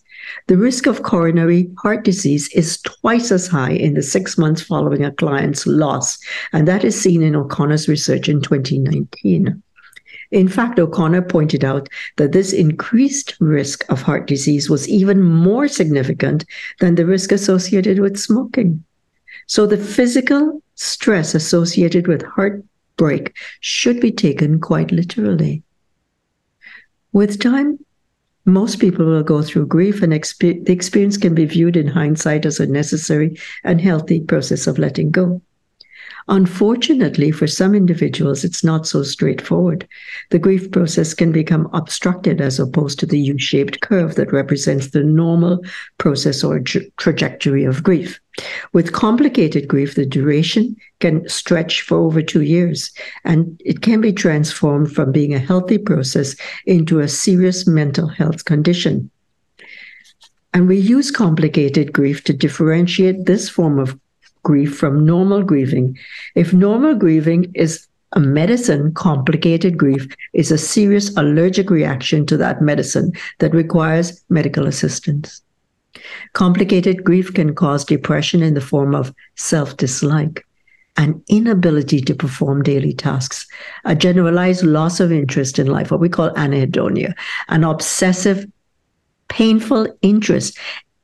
The 0.47 0.56
risk 0.56 0.87
of 0.87 1.02
coronary 1.02 1.70
heart 1.78 2.04
disease 2.04 2.49
is 2.54 2.80
twice 2.82 3.30
as 3.30 3.47
high 3.47 3.73
in 3.73 3.94
the 3.94 4.02
six 4.02 4.38
months 4.38 4.62
following 4.62 5.04
a 5.04 5.12
client's 5.12 5.66
loss, 5.66 6.18
and 6.52 6.66
that 6.68 6.85
is 6.85 7.00
seen 7.00 7.23
in 7.23 7.37
O'Connor's 7.37 7.88
research 7.88 8.28
in 8.28 8.40
2019. 8.40 9.62
In 10.30 10.49
fact, 10.49 10.78
O'Connor 10.78 11.23
pointed 11.23 11.64
out 11.64 11.88
that 12.16 12.32
this 12.32 12.52
increased 12.52 13.35
risk 13.40 13.85
of 13.90 14.02
heart 14.02 14.26
disease 14.26 14.68
was 14.68 14.88
even 14.88 15.23
more 15.23 15.68
significant 15.68 16.44
than 16.80 16.97
the 16.97 17.06
risk 17.06 17.32
associated 17.32 17.99
with 17.99 18.18
smoking. 18.18 18.85
So 19.47 19.66
the 19.66 19.78
physical 19.78 20.62
stress 20.75 21.35
associated 21.35 22.06
with 22.06 22.23
heartbreak 22.23 23.35
should 23.61 24.00
be 24.00 24.12
taken 24.12 24.61
quite 24.61 24.92
literally. 24.92 25.62
With 27.12 27.40
time, 27.40 27.78
most 28.48 28.80
people 28.80 29.04
will 29.06 29.22
go 29.22 29.42
through 29.42 29.66
grief, 29.66 30.02
and 30.02 30.12
the 30.12 30.72
experience 30.72 31.16
can 31.16 31.34
be 31.34 31.44
viewed 31.44 31.76
in 31.76 31.86
hindsight 31.86 32.46
as 32.46 32.58
a 32.58 32.66
necessary 32.66 33.38
and 33.62 33.80
healthy 33.80 34.20
process 34.20 34.66
of 34.66 34.78
letting 34.78 35.10
go. 35.10 35.40
Unfortunately, 36.30 37.30
for 37.30 37.47
some 37.47 37.75
individuals, 37.75 38.44
it's 38.44 38.62
not 38.62 38.87
so 38.87 39.02
straightforward. 39.02 39.88
The 40.28 40.38
grief 40.38 40.70
process 40.70 41.14
can 41.14 41.32
become 41.32 41.70
obstructed 41.73 42.42
as 42.42 42.58
opposed 42.58 42.99
to 42.99 43.06
the 43.06 43.18
U 43.18 43.38
shaped 43.38 43.80
curve 43.80 44.14
that 44.16 44.32
represents 44.32 44.90
the 44.90 45.02
normal 45.02 45.64
process 45.97 46.44
or 46.44 46.61
tra- 46.61 46.88
trajectory 46.99 47.64
of 47.64 47.82
grief. 47.82 48.20
With 48.75 48.92
complicated 48.92 49.68
grief, 49.68 49.94
the 49.94 50.04
duration 50.04 50.76
can 51.00 51.26
stretch 51.28 51.80
for 51.80 51.97
over 51.97 52.20
two 52.20 52.42
years, 52.42 52.92
and 53.25 53.58
it 53.64 53.80
can 53.80 54.02
be 54.02 54.12
transformed 54.12 54.92
from 54.92 55.12
being 55.12 55.32
a 55.32 55.38
healthy 55.38 55.78
process 55.78 56.37
into 56.66 57.00
a 57.00 57.08
serious 57.08 57.66
mental 57.66 58.06
health 58.06 58.44
condition. 58.44 59.11
And 60.52 60.68
we 60.68 60.76
use 60.76 61.11
complicated 61.11 61.92
grief 61.92 62.23
to 62.25 62.32
differentiate 62.35 63.25
this 63.25 63.49
form 63.49 63.78
of 63.78 63.99
grief 64.48 64.74
from 64.74 65.04
normal 65.04 65.42
grieving. 65.42 65.94
If 66.34 66.54
normal 66.54 66.94
grieving 66.94 67.52
is 67.54 67.86
a 68.12 68.20
medicine, 68.20 68.94
complicated 68.94 69.76
grief 69.76 70.08
is 70.32 70.50
a 70.50 70.56
serious 70.56 71.14
allergic 71.18 71.68
reaction 71.68 72.24
to 72.24 72.38
that 72.38 72.62
medicine 72.62 73.12
that 73.40 73.52
requires 73.52 74.24
medical 74.30 74.66
assistance. 74.66 75.42
Complicated 76.32 77.04
grief 77.04 77.34
can 77.34 77.54
cause 77.54 77.84
depression 77.84 78.42
in 78.42 78.54
the 78.54 78.62
form 78.62 78.94
of 78.94 79.12
self 79.36 79.76
dislike, 79.76 80.46
an 80.96 81.22
inability 81.28 82.00
to 82.00 82.14
perform 82.14 82.62
daily 82.62 82.94
tasks, 82.94 83.46
a 83.84 83.94
generalized 83.94 84.64
loss 84.64 84.98
of 84.98 85.12
interest 85.12 85.58
in 85.58 85.66
life, 85.66 85.90
what 85.90 86.00
we 86.00 86.08
call 86.08 86.30
anhedonia, 86.30 87.12
an 87.48 87.64
obsessive, 87.64 88.46
painful 89.28 89.86
interest 90.00 90.58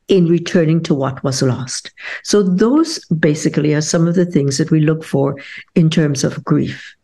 in 0.09 0.27
returning 0.27 0.83
to 0.83 0.95
what 0.95 1.23
was 1.25 1.43
lost. 1.43 1.93
So, 2.23 2.43
those 2.43 3.05
basically 3.07 3.75
are 3.75 3.81
some 3.81 4.07
of 4.07 4.15
the 4.15 4.27
things 4.27 4.59
that 4.59 4.71
we 4.71 4.81
look 4.81 5.05
for 5.05 5.37
in 5.75 5.91
terms 5.91 6.25
of 6.25 6.45
grief. 6.45 6.95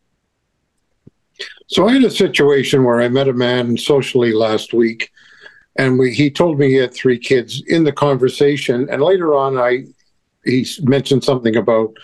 So, 1.66 1.88
I 1.88 1.94
had 1.94 2.04
a 2.04 2.10
situation 2.10 2.84
where 2.84 3.00
I 3.00 3.08
met 3.08 3.28
a 3.28 3.32
man 3.32 3.76
socially 3.76 4.32
last 4.32 4.74
week, 4.74 5.10
and 5.76 5.98
we, 5.98 6.12
he 6.12 6.30
told 6.30 6.58
me 6.58 6.68
he 6.68 6.74
had 6.74 6.94
three 6.94 7.18
kids 7.18 7.62
in 7.68 7.84
the 7.84 7.92
conversation. 7.92 8.88
And 8.90 9.02
later 9.02 9.34
on, 9.34 9.58
I 9.58 9.84
he 10.44 10.66
mentioned 10.82 11.22
something 11.22 11.56
about 11.56 11.94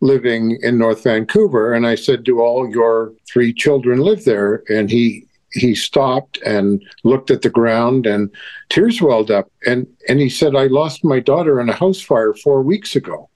living 0.00 0.58
in 0.62 0.78
North 0.78 1.04
Vancouver, 1.04 1.72
and 1.72 1.86
I 1.86 1.94
said, 1.94 2.24
"Do 2.24 2.40
all 2.40 2.68
your 2.70 3.12
three 3.30 3.52
children 3.52 4.00
live 4.00 4.24
there?" 4.24 4.62
And 4.68 4.90
he 4.90 5.25
he 5.56 5.74
stopped 5.74 6.38
and 6.44 6.82
looked 7.04 7.30
at 7.30 7.42
the 7.42 7.50
ground 7.50 8.06
and 8.06 8.30
tears 8.68 9.00
welled 9.00 9.30
up. 9.30 9.50
And 9.66 9.86
and 10.08 10.20
he 10.20 10.28
said 10.28 10.54
i 10.54 10.66
lost 10.66 11.04
my 11.04 11.20
daughter 11.20 11.60
in 11.60 11.68
a 11.68 11.74
house 11.74 12.00
fire 12.00 12.34
four 12.34 12.62
weeks 12.62 12.96
ago. 12.96 13.28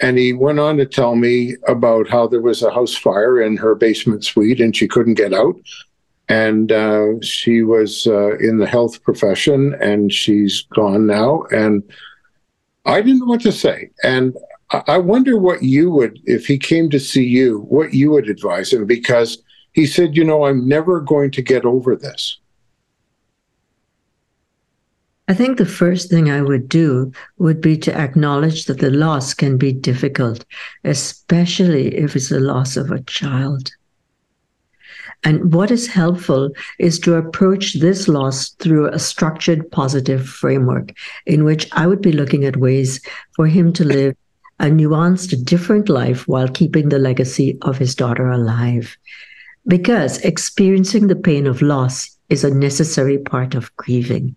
And 0.00 0.18
he 0.18 0.32
went 0.32 0.60
on 0.60 0.76
to 0.76 0.86
tell 0.86 1.16
me 1.16 1.56
about 1.66 2.08
how 2.08 2.26
there 2.26 2.42
was 2.42 2.62
a 2.62 2.70
house 2.70 2.94
fire 2.94 3.40
in 3.40 3.56
her 3.56 3.74
basement 3.74 4.24
suite 4.24 4.60
and 4.60 4.76
she 4.76 4.86
couldn't 4.86 5.14
get 5.14 5.32
out. 5.32 5.56
And 6.28 6.70
uh, 6.70 7.20
she 7.22 7.62
was 7.62 8.06
uh, 8.06 8.36
in 8.36 8.58
the 8.58 8.66
health 8.66 9.02
profession 9.04 9.74
and 9.80 10.12
she's 10.12 10.62
gone 10.74 11.06
now. 11.06 11.44
And 11.50 11.82
i 12.84 13.00
didn't 13.00 13.20
know 13.20 13.26
what 13.26 13.40
to 13.42 13.52
say. 13.52 13.90
And 14.02 14.36
i 14.88 14.98
wonder 14.98 15.38
what 15.38 15.62
you 15.62 15.90
would 15.90 16.18
if 16.24 16.46
he 16.46 16.58
came 16.58 16.90
to 16.90 16.98
see 16.98 17.24
you 17.24 17.60
what 17.68 17.94
you 17.94 18.10
would 18.10 18.28
advise 18.28 18.72
him 18.72 18.84
because 18.84 19.38
he 19.76 19.84
said, 19.84 20.16
You 20.16 20.24
know, 20.24 20.46
I'm 20.46 20.66
never 20.66 21.00
going 21.00 21.30
to 21.32 21.42
get 21.42 21.66
over 21.66 21.94
this. 21.94 22.38
I 25.28 25.34
think 25.34 25.58
the 25.58 25.66
first 25.66 26.08
thing 26.08 26.30
I 26.30 26.40
would 26.40 26.68
do 26.68 27.12
would 27.36 27.60
be 27.60 27.76
to 27.78 27.94
acknowledge 27.94 28.64
that 28.64 28.78
the 28.78 28.90
loss 28.90 29.34
can 29.34 29.58
be 29.58 29.72
difficult, 29.72 30.46
especially 30.84 31.94
if 31.94 32.16
it's 32.16 32.30
the 32.30 32.40
loss 32.40 32.76
of 32.78 32.90
a 32.90 33.02
child. 33.02 33.70
And 35.24 35.52
what 35.52 35.70
is 35.70 35.88
helpful 35.88 36.52
is 36.78 36.98
to 37.00 37.16
approach 37.16 37.74
this 37.74 38.08
loss 38.08 38.50
through 38.50 38.88
a 38.88 38.98
structured 38.98 39.70
positive 39.72 40.26
framework 40.26 40.92
in 41.26 41.44
which 41.44 41.68
I 41.72 41.86
would 41.86 42.00
be 42.00 42.12
looking 42.12 42.46
at 42.46 42.56
ways 42.56 43.00
for 43.34 43.46
him 43.46 43.74
to 43.74 43.84
live 43.84 44.16
a 44.58 44.66
nuanced, 44.66 45.44
different 45.44 45.90
life 45.90 46.26
while 46.26 46.48
keeping 46.48 46.88
the 46.88 46.98
legacy 46.98 47.58
of 47.60 47.76
his 47.76 47.94
daughter 47.94 48.30
alive 48.30 48.96
because 49.66 50.18
experiencing 50.18 51.06
the 51.06 51.16
pain 51.16 51.46
of 51.46 51.62
loss 51.62 52.16
is 52.28 52.44
a 52.44 52.54
necessary 52.54 53.18
part 53.18 53.54
of 53.54 53.74
grieving. 53.76 54.34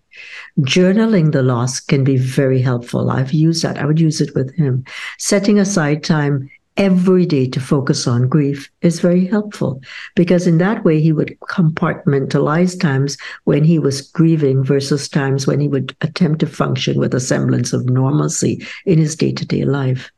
Journaling 0.60 1.32
the 1.32 1.42
loss 1.42 1.80
can 1.80 2.04
be 2.04 2.16
very 2.16 2.60
helpful. 2.60 3.10
I've 3.10 3.32
used 3.32 3.64
that. 3.64 3.78
I 3.78 3.84
would 3.84 4.00
use 4.00 4.20
it 4.20 4.34
with 4.34 4.54
him. 4.54 4.84
Setting 5.18 5.58
aside 5.58 6.04
time 6.04 6.48
every 6.76 7.26
day 7.26 7.46
to 7.48 7.60
focus 7.60 8.06
on 8.06 8.28
grief 8.28 8.70
is 8.80 9.00
very 9.00 9.26
helpful 9.26 9.82
because 10.14 10.46
in 10.46 10.58
that 10.58 10.84
way 10.84 11.00
he 11.00 11.12
would 11.12 11.36
compartmentalize 11.42 12.80
times 12.80 13.18
when 13.44 13.64
he 13.64 13.78
was 13.78 14.00
grieving 14.00 14.62
versus 14.64 15.08
times 15.08 15.46
when 15.46 15.60
he 15.60 15.68
would 15.68 15.94
attempt 16.00 16.40
to 16.40 16.46
function 16.46 16.98
with 16.98 17.12
a 17.12 17.20
semblance 17.20 17.72
of 17.72 17.84
normalcy 17.86 18.64
in 18.86 18.98
his 18.98 19.16
day-to-day 19.16 19.64
life 19.64 20.10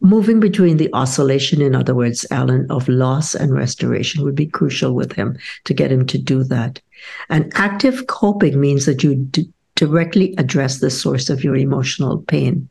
moving 0.00 0.40
between 0.40 0.76
the 0.76 0.92
oscillation 0.92 1.60
in 1.60 1.74
other 1.74 1.94
words 1.94 2.26
alan 2.30 2.66
of 2.70 2.88
loss 2.88 3.34
and 3.34 3.52
restoration 3.52 4.24
would 4.24 4.34
be 4.34 4.46
crucial 4.46 4.94
with 4.94 5.12
him 5.12 5.36
to 5.64 5.74
get 5.74 5.92
him 5.92 6.06
to 6.06 6.18
do 6.18 6.42
that 6.42 6.80
and 7.28 7.52
active 7.54 8.06
coping 8.06 8.60
means 8.60 8.86
that 8.86 9.02
you 9.02 9.14
d- 9.14 9.48
directly 9.74 10.34
address 10.38 10.78
the 10.78 10.90
source 10.90 11.30
of 11.30 11.44
your 11.44 11.56
emotional 11.56 12.22
pain 12.22 12.68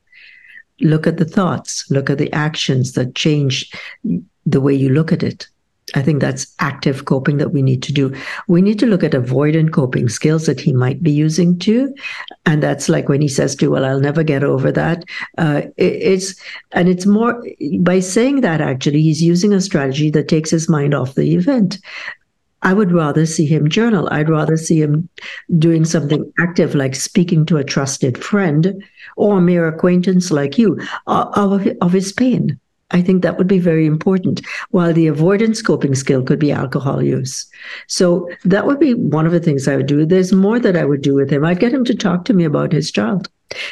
look 0.81 1.07
at 1.07 1.17
the 1.17 1.25
thoughts, 1.25 1.89
look 1.89 2.09
at 2.09 2.17
the 2.17 2.31
actions 2.33 2.93
that 2.93 3.15
change 3.15 3.71
the 4.45 4.61
way 4.61 4.73
you 4.73 4.89
look 4.89 5.11
at 5.11 5.23
it. 5.23 5.47
I 5.95 6.01
think 6.01 6.21
that's 6.21 6.53
active 6.59 7.05
coping 7.05 7.37
that 7.37 7.51
we 7.51 7.61
need 7.61 7.83
to 7.83 7.93
do. 7.93 8.15
We 8.47 8.61
need 8.61 8.79
to 8.79 8.85
look 8.85 9.03
at 9.03 9.11
avoidant 9.11 9.71
coping 9.71 10.09
skills 10.09 10.45
that 10.45 10.59
he 10.59 10.73
might 10.73 11.01
be 11.01 11.11
using 11.11 11.57
too. 11.57 11.93
And 12.45 12.61
that's 12.61 12.89
like 12.89 13.09
when 13.09 13.21
he 13.21 13.27
says 13.27 13.55
to, 13.57 13.69
well, 13.69 13.85
I'll 13.85 13.99
never 13.99 14.23
get 14.23 14.43
over 14.43 14.71
that. 14.71 15.05
Uh, 15.37 15.63
it, 15.77 15.93
it's, 15.93 16.35
and 16.71 16.89
it's 16.89 17.05
more 17.05 17.43
by 17.79 17.99
saying 17.99 18.41
that 18.41 18.61
actually, 18.61 19.01
he's 19.01 19.21
using 19.21 19.53
a 19.53 19.61
strategy 19.61 20.09
that 20.11 20.27
takes 20.27 20.49
his 20.49 20.69
mind 20.69 20.93
off 20.93 21.15
the 21.15 21.35
event. 21.35 21.79
I 22.61 22.73
would 22.73 22.91
rather 22.91 23.25
see 23.25 23.45
him 23.45 23.69
journal. 23.69 24.09
I'd 24.11 24.29
rather 24.29 24.57
see 24.57 24.81
him 24.81 25.07
doing 25.57 25.85
something 25.85 26.31
active, 26.39 26.75
like 26.75 26.93
speaking 26.93 27.45
to 27.45 27.57
a 27.57 27.63
trusted 27.63 28.21
friend 28.21 28.83
or 29.15 29.37
a 29.37 29.41
mere 29.41 29.67
acquaintance 29.67 30.29
like 30.29 30.57
you 30.57 30.79
uh, 31.07 31.29
of, 31.35 31.67
of 31.81 31.93
his 31.93 32.11
pain. 32.11 32.59
I 32.91 33.01
think 33.01 33.21
that 33.21 33.37
would 33.37 33.47
be 33.47 33.59
very 33.59 33.85
important. 33.85 34.41
While 34.71 34.93
the 34.93 35.07
avoidance 35.07 35.61
coping 35.61 35.95
skill 35.95 36.23
could 36.23 36.39
be 36.39 36.51
alcohol 36.51 37.03
use. 37.03 37.45
So 37.87 38.29
that 38.45 38.65
would 38.65 38.79
be 38.79 38.93
one 38.93 39.25
of 39.25 39.31
the 39.31 39.39
things 39.39 39.67
I 39.67 39.75
would 39.75 39.85
do. 39.85 40.05
There's 40.05 40.33
more 40.33 40.59
that 40.59 40.75
I 40.75 40.85
would 40.85 41.01
do 41.01 41.13
with 41.13 41.29
him. 41.29 41.45
I'd 41.45 41.59
get 41.59 41.73
him 41.73 41.85
to 41.85 41.95
talk 41.95 42.25
to 42.25 42.33
me 42.33 42.43
about 42.43 42.71
his 42.71 42.91
child, 42.91 43.29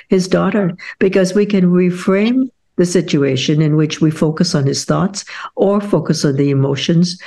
his 0.09 0.27
daughter, 0.27 0.75
because 0.99 1.33
we 1.33 1.45
can 1.45 1.65
reframe 1.65 2.49
the 2.75 2.85
situation 2.85 3.61
in 3.61 3.75
which 3.75 4.01
we 4.01 4.11
focus 4.11 4.53
on 4.53 4.65
his 4.65 4.85
thoughts 4.85 5.25
or 5.55 5.81
focus 5.81 6.23
on 6.23 6.35
the 6.35 6.51
emotions 6.51 7.19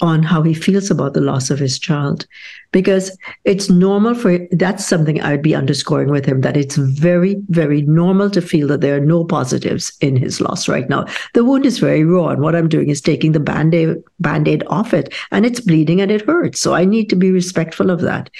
on 0.00 0.22
how 0.22 0.42
he 0.42 0.54
feels 0.54 0.90
about 0.90 1.14
the 1.14 1.20
loss 1.20 1.50
of 1.50 1.58
his 1.58 1.78
child 1.78 2.26
because 2.72 3.16
it's 3.44 3.70
normal 3.70 4.14
for 4.14 4.38
that's 4.52 4.86
something 4.86 5.20
I'd 5.20 5.42
be 5.42 5.54
underscoring 5.54 6.10
with 6.10 6.26
him 6.26 6.42
that 6.42 6.56
it's 6.56 6.76
very, 6.76 7.36
very 7.48 7.82
normal 7.82 8.30
to 8.30 8.42
feel 8.42 8.68
that 8.68 8.80
there 8.80 8.96
are 8.96 9.04
no 9.04 9.24
positives 9.24 9.96
in 10.00 10.16
his 10.16 10.40
loss 10.40 10.68
right 10.68 10.88
now. 10.88 11.06
The 11.34 11.44
wound 11.44 11.64
is 11.64 11.78
very 11.78 12.04
raw, 12.04 12.28
and 12.28 12.42
what 12.42 12.54
I'm 12.54 12.68
doing 12.68 12.90
is 12.90 13.00
taking 13.00 13.32
the 13.32 13.40
band-aid 13.40 13.96
band-aid 14.20 14.64
off 14.66 14.92
it, 14.92 15.14
and 15.30 15.46
it's 15.46 15.60
bleeding 15.60 16.00
and 16.00 16.10
it 16.10 16.26
hurts. 16.26 16.60
So 16.60 16.74
I 16.74 16.84
need 16.84 17.08
to 17.10 17.16
be 17.16 17.30
respectful 17.30 17.90
of 17.90 18.02
that. 18.02 18.30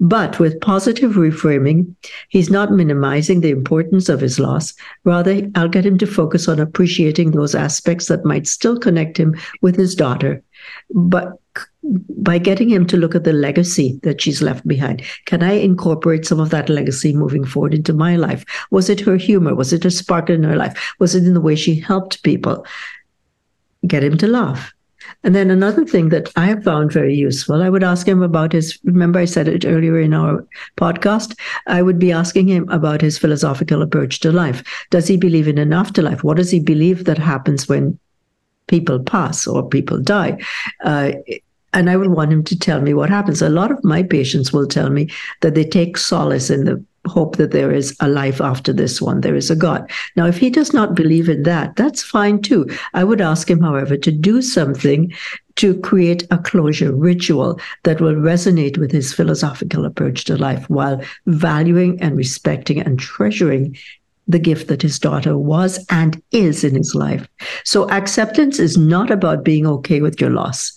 But 0.00 0.38
with 0.38 0.60
positive 0.60 1.12
reframing, 1.12 1.94
he's 2.28 2.50
not 2.50 2.72
minimizing 2.72 3.40
the 3.40 3.50
importance 3.50 4.08
of 4.08 4.20
his 4.20 4.38
loss. 4.38 4.74
Rather, 5.04 5.48
I'll 5.54 5.68
get 5.68 5.86
him 5.86 5.98
to 5.98 6.06
focus 6.06 6.48
on 6.48 6.60
appreciating 6.60 7.30
those 7.30 7.54
aspects 7.54 8.08
that 8.08 8.24
might 8.24 8.46
still 8.46 8.78
connect 8.78 9.16
him 9.16 9.34
with 9.62 9.76
his 9.76 9.94
daughter 9.94 10.42
but 10.90 11.38
by 11.82 12.38
getting 12.38 12.68
him 12.68 12.86
to 12.86 12.96
look 12.96 13.14
at 13.14 13.24
the 13.24 13.32
legacy 13.32 13.98
that 14.02 14.20
she's 14.20 14.42
left 14.42 14.66
behind, 14.68 15.02
can 15.24 15.42
I 15.42 15.52
incorporate 15.52 16.26
some 16.26 16.40
of 16.40 16.50
that 16.50 16.68
legacy 16.68 17.14
moving 17.14 17.44
forward 17.44 17.74
into 17.74 17.92
my 17.92 18.16
life? 18.16 18.44
Was 18.70 18.90
it 18.90 19.00
her 19.00 19.16
humor? 19.16 19.54
Was 19.54 19.72
it 19.72 19.84
a 19.84 19.90
spark 19.90 20.28
in 20.28 20.42
her 20.42 20.56
life? 20.56 20.94
Was 20.98 21.14
it 21.14 21.24
in 21.24 21.34
the 21.34 21.40
way 21.40 21.56
she 21.56 21.80
helped 21.80 22.22
people? 22.22 22.66
Get 23.86 24.04
him 24.04 24.18
to 24.18 24.26
laugh. 24.26 24.72
And 25.24 25.34
then 25.34 25.50
another 25.50 25.84
thing 25.84 26.10
that 26.10 26.30
I 26.36 26.46
have 26.46 26.64
found 26.64 26.92
very 26.92 27.14
useful, 27.14 27.62
I 27.62 27.70
would 27.70 27.82
ask 27.82 28.06
him 28.06 28.22
about 28.22 28.52
his, 28.52 28.78
remember 28.84 29.18
I 29.18 29.24
said 29.24 29.48
it 29.48 29.64
earlier 29.64 29.98
in 29.98 30.12
our 30.12 30.46
podcast, 30.76 31.38
I 31.66 31.82
would 31.82 31.98
be 31.98 32.12
asking 32.12 32.48
him 32.48 32.68
about 32.68 33.00
his 33.00 33.16
philosophical 33.16 33.80
approach 33.80 34.20
to 34.20 34.32
life. 34.32 34.62
Does 34.90 35.08
he 35.08 35.16
believe 35.16 35.48
in 35.48 35.58
an 35.58 35.72
afterlife? 35.72 36.22
What 36.22 36.36
does 36.36 36.50
he 36.50 36.60
believe 36.60 37.04
that 37.04 37.18
happens 37.18 37.68
when 37.68 37.98
people 38.68 38.98
pass 39.00 39.46
or 39.46 39.68
people 39.68 39.98
die. 39.98 40.38
Uh, 40.84 41.12
and 41.74 41.90
I 41.90 41.96
would 41.96 42.10
want 42.10 42.32
him 42.32 42.44
to 42.44 42.58
tell 42.58 42.80
me 42.80 42.94
what 42.94 43.10
happens. 43.10 43.42
A 43.42 43.48
lot 43.48 43.70
of 43.70 43.82
my 43.84 44.02
patients 44.02 44.52
will 44.52 44.66
tell 44.66 44.90
me 44.90 45.10
that 45.42 45.54
they 45.54 45.64
take 45.64 45.96
solace 45.96 46.48
in 46.50 46.64
the 46.64 46.82
hope 47.06 47.36
that 47.36 47.50
there 47.50 47.72
is 47.72 47.96
a 48.00 48.08
life 48.08 48.40
after 48.40 48.72
this 48.72 49.00
one, 49.00 49.20
there 49.20 49.34
is 49.34 49.50
a 49.50 49.56
God. 49.56 49.90
Now, 50.16 50.26
if 50.26 50.38
he 50.38 50.50
does 50.50 50.72
not 50.72 50.94
believe 50.94 51.28
in 51.28 51.42
that, 51.44 51.74
that's 51.76 52.02
fine 52.02 52.42
too. 52.42 52.68
I 52.94 53.04
would 53.04 53.20
ask 53.20 53.50
him, 53.50 53.60
however, 53.60 53.96
to 53.96 54.12
do 54.12 54.42
something 54.42 55.12
to 55.56 55.78
create 55.80 56.26
a 56.30 56.38
closure 56.38 56.92
ritual 56.92 57.58
that 57.84 58.00
will 58.00 58.14
resonate 58.14 58.78
with 58.78 58.92
his 58.92 59.12
philosophical 59.12 59.84
approach 59.84 60.24
to 60.24 60.36
life 60.36 60.68
while 60.70 61.02
valuing 61.26 62.00
and 62.00 62.16
respecting 62.16 62.80
and 62.80 62.98
treasuring 62.98 63.76
the 64.28 64.38
gift 64.38 64.68
that 64.68 64.82
his 64.82 64.98
daughter 64.98 65.36
was 65.36 65.84
and 65.90 66.22
is 66.30 66.62
in 66.62 66.74
his 66.74 66.94
life. 66.94 67.26
So 67.64 67.88
acceptance 67.90 68.58
is 68.58 68.76
not 68.76 69.10
about 69.10 69.44
being 69.44 69.66
okay 69.66 70.00
with 70.00 70.20
your 70.20 70.30
loss. 70.30 70.72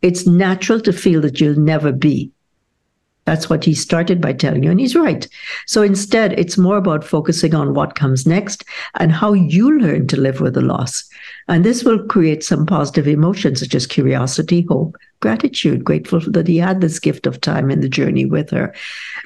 It's 0.00 0.26
natural 0.26 0.80
to 0.80 0.92
feel 0.92 1.20
that 1.22 1.40
you'll 1.40 1.58
never 1.58 1.92
be. 1.92 2.30
That's 3.26 3.50
what 3.50 3.64
he 3.64 3.74
started 3.74 4.20
by 4.20 4.32
telling 4.32 4.62
you, 4.62 4.70
and 4.70 4.80
he's 4.80 4.96
right. 4.96 5.28
So 5.66 5.82
instead, 5.82 6.38
it's 6.38 6.56
more 6.56 6.76
about 6.76 7.04
focusing 7.04 7.54
on 7.54 7.74
what 7.74 7.96
comes 7.96 8.26
next 8.26 8.64
and 8.94 9.12
how 9.12 9.32
you 9.32 9.78
learn 9.78 10.06
to 10.08 10.20
live 10.20 10.40
with 10.40 10.54
the 10.54 10.60
loss. 10.60 11.04
And 11.48 11.64
this 11.64 11.84
will 11.84 12.04
create 12.06 12.42
some 12.42 12.66
positive 12.66 13.06
emotions 13.06 13.60
such 13.60 13.74
as 13.74 13.86
curiosity, 13.86 14.66
hope, 14.68 14.96
gratitude, 15.20 15.84
grateful 15.84 16.20
that 16.20 16.46
he 16.46 16.56
had 16.56 16.80
this 16.80 16.98
gift 16.98 17.26
of 17.26 17.40
time 17.40 17.70
in 17.70 17.80
the 17.80 17.88
journey 17.88 18.26
with 18.26 18.50
her. 18.50 18.74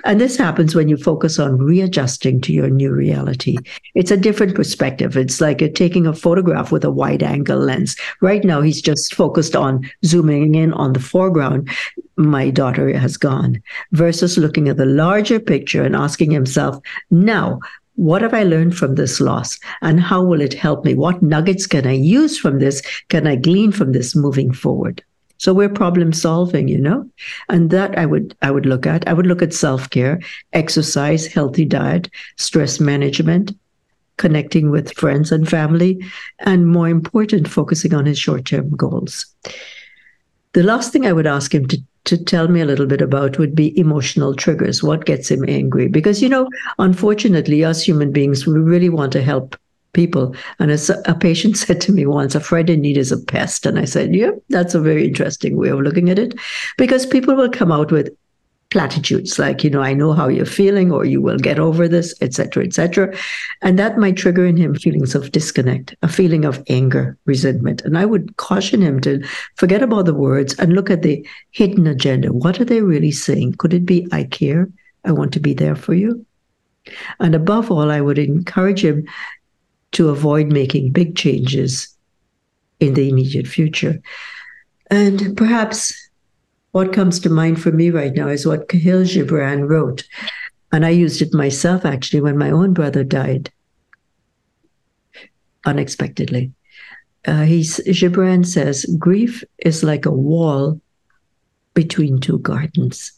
And 0.04 0.20
this 0.20 0.36
happens 0.36 0.74
when 0.74 0.88
you 0.88 0.96
focus 0.96 1.38
on 1.38 1.58
readjusting 1.58 2.40
to 2.42 2.52
your 2.52 2.70
new 2.70 2.92
reality. 2.92 3.58
It's 3.94 4.10
a 4.10 4.16
different 4.16 4.54
perspective. 4.54 5.16
It's 5.16 5.40
like 5.40 5.60
a, 5.60 5.70
taking 5.70 6.06
a 6.06 6.14
photograph 6.14 6.72
with 6.72 6.84
a 6.84 6.90
wide 6.90 7.22
angle 7.22 7.58
lens. 7.58 7.96
Right 8.20 8.44
now, 8.44 8.60
he's 8.60 8.80
just 8.80 9.14
focused 9.14 9.56
on 9.56 9.90
zooming 10.04 10.54
in 10.54 10.72
on 10.74 10.92
the 10.92 11.00
foreground. 11.00 11.68
My 12.20 12.50
daughter 12.50 12.96
has 12.98 13.16
gone 13.16 13.62
versus 13.92 14.36
looking 14.36 14.68
at 14.68 14.76
the 14.76 14.84
larger 14.84 15.40
picture 15.40 15.82
and 15.82 15.96
asking 15.96 16.30
himself, 16.30 16.78
now, 17.10 17.60
what 17.94 18.20
have 18.20 18.34
I 18.34 18.42
learned 18.42 18.76
from 18.76 18.94
this 18.94 19.20
loss 19.20 19.58
and 19.80 19.98
how 19.98 20.22
will 20.22 20.42
it 20.42 20.52
help 20.52 20.84
me? 20.84 20.92
What 20.92 21.22
nuggets 21.22 21.66
can 21.66 21.86
I 21.86 21.94
use 21.94 22.38
from 22.38 22.58
this? 22.58 22.82
Can 23.08 23.26
I 23.26 23.36
glean 23.36 23.72
from 23.72 23.92
this 23.92 24.14
moving 24.14 24.52
forward? 24.52 25.02
So 25.38 25.54
we're 25.54 25.70
problem 25.70 26.12
solving, 26.12 26.68
you 26.68 26.78
know? 26.78 27.08
And 27.48 27.70
that 27.70 27.96
I 27.96 28.04
would 28.04 28.36
I 28.42 28.50
would 28.50 28.66
look 28.66 28.84
at. 28.84 29.08
I 29.08 29.14
would 29.14 29.26
look 29.26 29.40
at 29.40 29.54
self-care, 29.54 30.20
exercise, 30.52 31.26
healthy 31.26 31.64
diet, 31.64 32.10
stress 32.36 32.80
management, 32.80 33.56
connecting 34.18 34.70
with 34.70 34.92
friends 34.92 35.32
and 35.32 35.48
family, 35.48 36.04
and 36.40 36.68
more 36.68 36.90
important, 36.90 37.48
focusing 37.48 37.94
on 37.94 38.04
his 38.04 38.18
short-term 38.18 38.76
goals. 38.76 39.24
The 40.52 40.62
last 40.62 40.92
thing 40.92 41.06
I 41.06 41.14
would 41.14 41.26
ask 41.26 41.54
him 41.54 41.66
to 41.68 41.82
to 42.04 42.22
tell 42.22 42.48
me 42.48 42.60
a 42.60 42.64
little 42.64 42.86
bit 42.86 43.00
about 43.00 43.38
would 43.38 43.54
be 43.54 43.78
emotional 43.78 44.34
triggers. 44.34 44.82
What 44.82 45.04
gets 45.04 45.30
him 45.30 45.44
angry? 45.48 45.88
Because, 45.88 46.22
you 46.22 46.28
know, 46.28 46.48
unfortunately, 46.78 47.64
us 47.64 47.82
human 47.82 48.12
beings, 48.12 48.46
we 48.46 48.54
really 48.54 48.88
want 48.88 49.12
to 49.12 49.22
help 49.22 49.56
people. 49.92 50.34
And 50.58 50.70
as 50.70 50.90
a 50.90 51.14
patient 51.14 51.56
said 51.56 51.80
to 51.82 51.92
me 51.92 52.06
once, 52.06 52.34
a 52.34 52.40
friend 52.40 52.70
in 52.70 52.80
need 52.80 52.96
is 52.96 53.12
a 53.12 53.18
pest. 53.18 53.66
And 53.66 53.78
I 53.78 53.84
said, 53.84 54.14
yeah, 54.14 54.30
that's 54.48 54.74
a 54.74 54.80
very 54.80 55.06
interesting 55.06 55.56
way 55.56 55.68
of 55.68 55.80
looking 55.80 56.10
at 56.10 56.18
it 56.18 56.34
because 56.78 57.06
people 57.06 57.34
will 57.34 57.50
come 57.50 57.72
out 57.72 57.92
with 57.92 58.10
platitudes 58.70 59.38
like, 59.38 59.62
you 59.64 59.70
know, 59.70 59.82
I 59.82 59.94
know 59.94 60.12
how 60.12 60.28
you're 60.28 60.46
feeling 60.46 60.92
or 60.92 61.04
you 61.04 61.20
will 61.20 61.38
get 61.38 61.58
over 61.58 61.88
this, 61.88 62.14
etc., 62.20 62.64
etc. 62.64 63.14
And 63.62 63.78
that 63.78 63.98
might 63.98 64.16
trigger 64.16 64.46
in 64.46 64.56
him 64.56 64.74
feelings 64.74 65.14
of 65.14 65.32
disconnect, 65.32 65.94
a 66.02 66.08
feeling 66.08 66.44
of 66.44 66.62
anger, 66.68 67.18
resentment. 67.26 67.82
And 67.82 67.98
I 67.98 68.06
would 68.06 68.36
caution 68.36 68.80
him 68.80 69.00
to 69.00 69.22
forget 69.56 69.82
about 69.82 70.06
the 70.06 70.14
words 70.14 70.54
and 70.58 70.72
look 70.72 70.88
at 70.88 71.02
the 71.02 71.26
hidden 71.50 71.86
agenda. 71.86 72.32
What 72.32 72.60
are 72.60 72.64
they 72.64 72.80
really 72.80 73.10
saying? 73.10 73.54
Could 73.58 73.74
it 73.74 73.84
be, 73.84 74.06
I 74.12 74.24
care? 74.24 74.68
I 75.04 75.12
want 75.12 75.32
to 75.32 75.40
be 75.40 75.52
there 75.52 75.76
for 75.76 75.94
you? 75.94 76.24
And 77.18 77.34
above 77.34 77.70
all, 77.70 77.90
I 77.90 78.00
would 78.00 78.18
encourage 78.18 78.84
him 78.84 79.06
to 79.92 80.08
avoid 80.08 80.46
making 80.46 80.92
big 80.92 81.16
changes 81.16 81.88
in 82.78 82.94
the 82.94 83.08
immediate 83.08 83.46
future. 83.46 84.00
And 84.90 85.36
perhaps 85.36 85.99
what 86.72 86.92
comes 86.92 87.18
to 87.20 87.30
mind 87.30 87.60
for 87.60 87.72
me 87.72 87.90
right 87.90 88.12
now 88.14 88.28
is 88.28 88.46
what 88.46 88.68
Kahlil 88.68 89.04
Gibran 89.04 89.68
wrote. 89.68 90.04
And 90.72 90.86
I 90.86 90.90
used 90.90 91.20
it 91.20 91.34
myself 91.34 91.84
actually 91.84 92.20
when 92.20 92.38
my 92.38 92.50
own 92.50 92.72
brother 92.72 93.02
died 93.02 93.50
unexpectedly. 95.64 96.52
Uh, 97.26 97.42
he's, 97.42 97.80
Gibran 97.80 98.46
says, 98.46 98.86
grief 98.98 99.44
is 99.58 99.82
like 99.82 100.06
a 100.06 100.12
wall 100.12 100.80
between 101.74 102.20
two 102.20 102.38
gardens. 102.38 103.12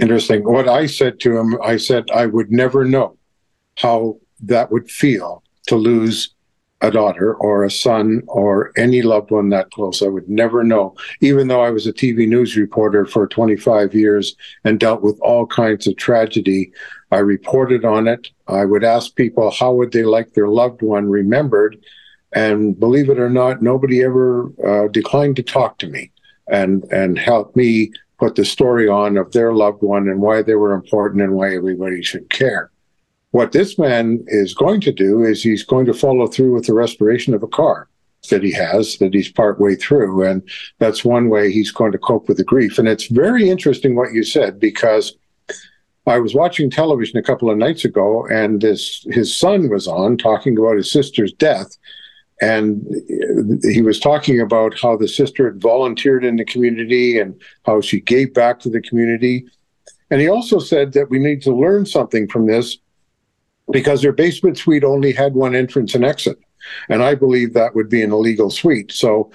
Interesting. 0.00 0.42
What 0.44 0.68
I 0.68 0.86
said 0.86 1.20
to 1.20 1.36
him, 1.36 1.60
I 1.62 1.76
said 1.76 2.10
I 2.10 2.26
would 2.26 2.50
never 2.50 2.84
know 2.84 3.16
how 3.76 4.18
that 4.40 4.70
would 4.72 4.90
feel 4.90 5.42
to 5.66 5.76
lose 5.76 6.34
a 6.80 6.90
daughter 6.90 7.34
or 7.34 7.64
a 7.64 7.70
son 7.70 8.22
or 8.26 8.72
any 8.76 9.02
loved 9.02 9.30
one 9.30 9.50
that 9.50 9.70
close. 9.70 10.02
I 10.02 10.08
would 10.08 10.28
never 10.28 10.64
know, 10.64 10.94
even 11.20 11.48
though 11.48 11.62
I 11.62 11.70
was 11.70 11.86
a 11.86 11.92
TV 11.92 12.26
news 12.26 12.56
reporter 12.56 13.04
for 13.04 13.26
25 13.26 13.94
years 13.94 14.34
and 14.64 14.80
dealt 14.80 15.02
with 15.02 15.18
all 15.20 15.46
kinds 15.46 15.86
of 15.86 15.96
tragedy. 15.96 16.72
I 17.12 17.18
reported 17.18 17.84
on 17.84 18.08
it. 18.08 18.28
I 18.48 18.64
would 18.64 18.84
ask 18.84 19.14
people 19.14 19.50
how 19.50 19.74
would 19.74 19.92
they 19.92 20.04
like 20.04 20.32
their 20.32 20.48
loved 20.48 20.82
one 20.82 21.10
remembered, 21.10 21.76
and 22.32 22.78
believe 22.78 23.10
it 23.10 23.18
or 23.18 23.30
not, 23.30 23.62
nobody 23.62 24.02
ever 24.02 24.52
uh, 24.64 24.88
declined 24.88 25.36
to 25.36 25.42
talk 25.42 25.78
to 25.78 25.88
me 25.88 26.12
and 26.46 26.84
and 26.84 27.18
help 27.18 27.56
me 27.56 27.92
put 28.18 28.36
the 28.36 28.44
story 28.44 28.86
on 28.86 29.16
of 29.16 29.32
their 29.32 29.52
loved 29.52 29.82
one 29.82 30.08
and 30.08 30.20
why 30.20 30.42
they 30.42 30.54
were 30.54 30.72
important 30.72 31.22
and 31.22 31.32
why 31.32 31.54
everybody 31.54 32.02
should 32.02 32.28
care. 32.30 32.69
What 33.32 33.52
this 33.52 33.78
man 33.78 34.24
is 34.26 34.54
going 34.54 34.80
to 34.82 34.92
do 34.92 35.22
is 35.22 35.42
he's 35.42 35.62
going 35.62 35.86
to 35.86 35.94
follow 35.94 36.26
through 36.26 36.54
with 36.54 36.66
the 36.66 36.74
restoration 36.74 37.32
of 37.32 37.42
a 37.42 37.48
car 37.48 37.88
that 38.28 38.42
he 38.42 38.52
has 38.52 38.98
that 38.98 39.14
he's 39.14 39.30
partway 39.30 39.74
through. 39.76 40.24
And 40.24 40.42
that's 40.78 41.04
one 41.04 41.30
way 41.30 41.50
he's 41.50 41.70
going 41.70 41.92
to 41.92 41.98
cope 41.98 42.28
with 42.28 42.36
the 42.36 42.44
grief. 42.44 42.78
And 42.78 42.88
it's 42.88 43.06
very 43.06 43.48
interesting 43.48 43.96
what 43.96 44.12
you 44.12 44.24
said 44.24 44.60
because 44.60 45.14
I 46.06 46.18
was 46.18 46.34
watching 46.34 46.70
television 46.70 47.18
a 47.18 47.22
couple 47.22 47.50
of 47.50 47.56
nights 47.56 47.84
ago 47.84 48.26
and 48.26 48.60
this 48.60 49.06
his 49.10 49.36
son 49.36 49.68
was 49.70 49.86
on 49.86 50.18
talking 50.18 50.58
about 50.58 50.76
his 50.76 50.90
sister's 50.90 51.32
death. 51.32 51.76
And 52.42 52.86
he 53.62 53.82
was 53.82 54.00
talking 54.00 54.40
about 54.40 54.78
how 54.78 54.96
the 54.96 55.08
sister 55.08 55.44
had 55.46 55.60
volunteered 55.60 56.24
in 56.24 56.36
the 56.36 56.44
community 56.44 57.18
and 57.18 57.38
how 57.66 57.82
she 57.82 58.00
gave 58.00 58.32
back 58.32 58.60
to 58.60 58.70
the 58.70 58.80
community. 58.80 59.44
And 60.10 60.22
he 60.22 60.28
also 60.28 60.58
said 60.58 60.94
that 60.94 61.10
we 61.10 61.18
need 61.18 61.42
to 61.42 61.54
learn 61.54 61.84
something 61.84 62.26
from 62.28 62.46
this 62.46 62.78
because 63.72 64.02
their 64.02 64.12
basement 64.12 64.58
suite 64.58 64.84
only 64.84 65.12
had 65.12 65.34
one 65.34 65.54
entrance 65.54 65.94
and 65.94 66.04
exit. 66.04 66.38
And 66.88 67.02
I 67.02 67.14
believe 67.14 67.54
that 67.54 67.74
would 67.74 67.88
be 67.88 68.02
an 68.02 68.12
illegal 68.12 68.50
suite. 68.50 68.92
So 68.92 69.30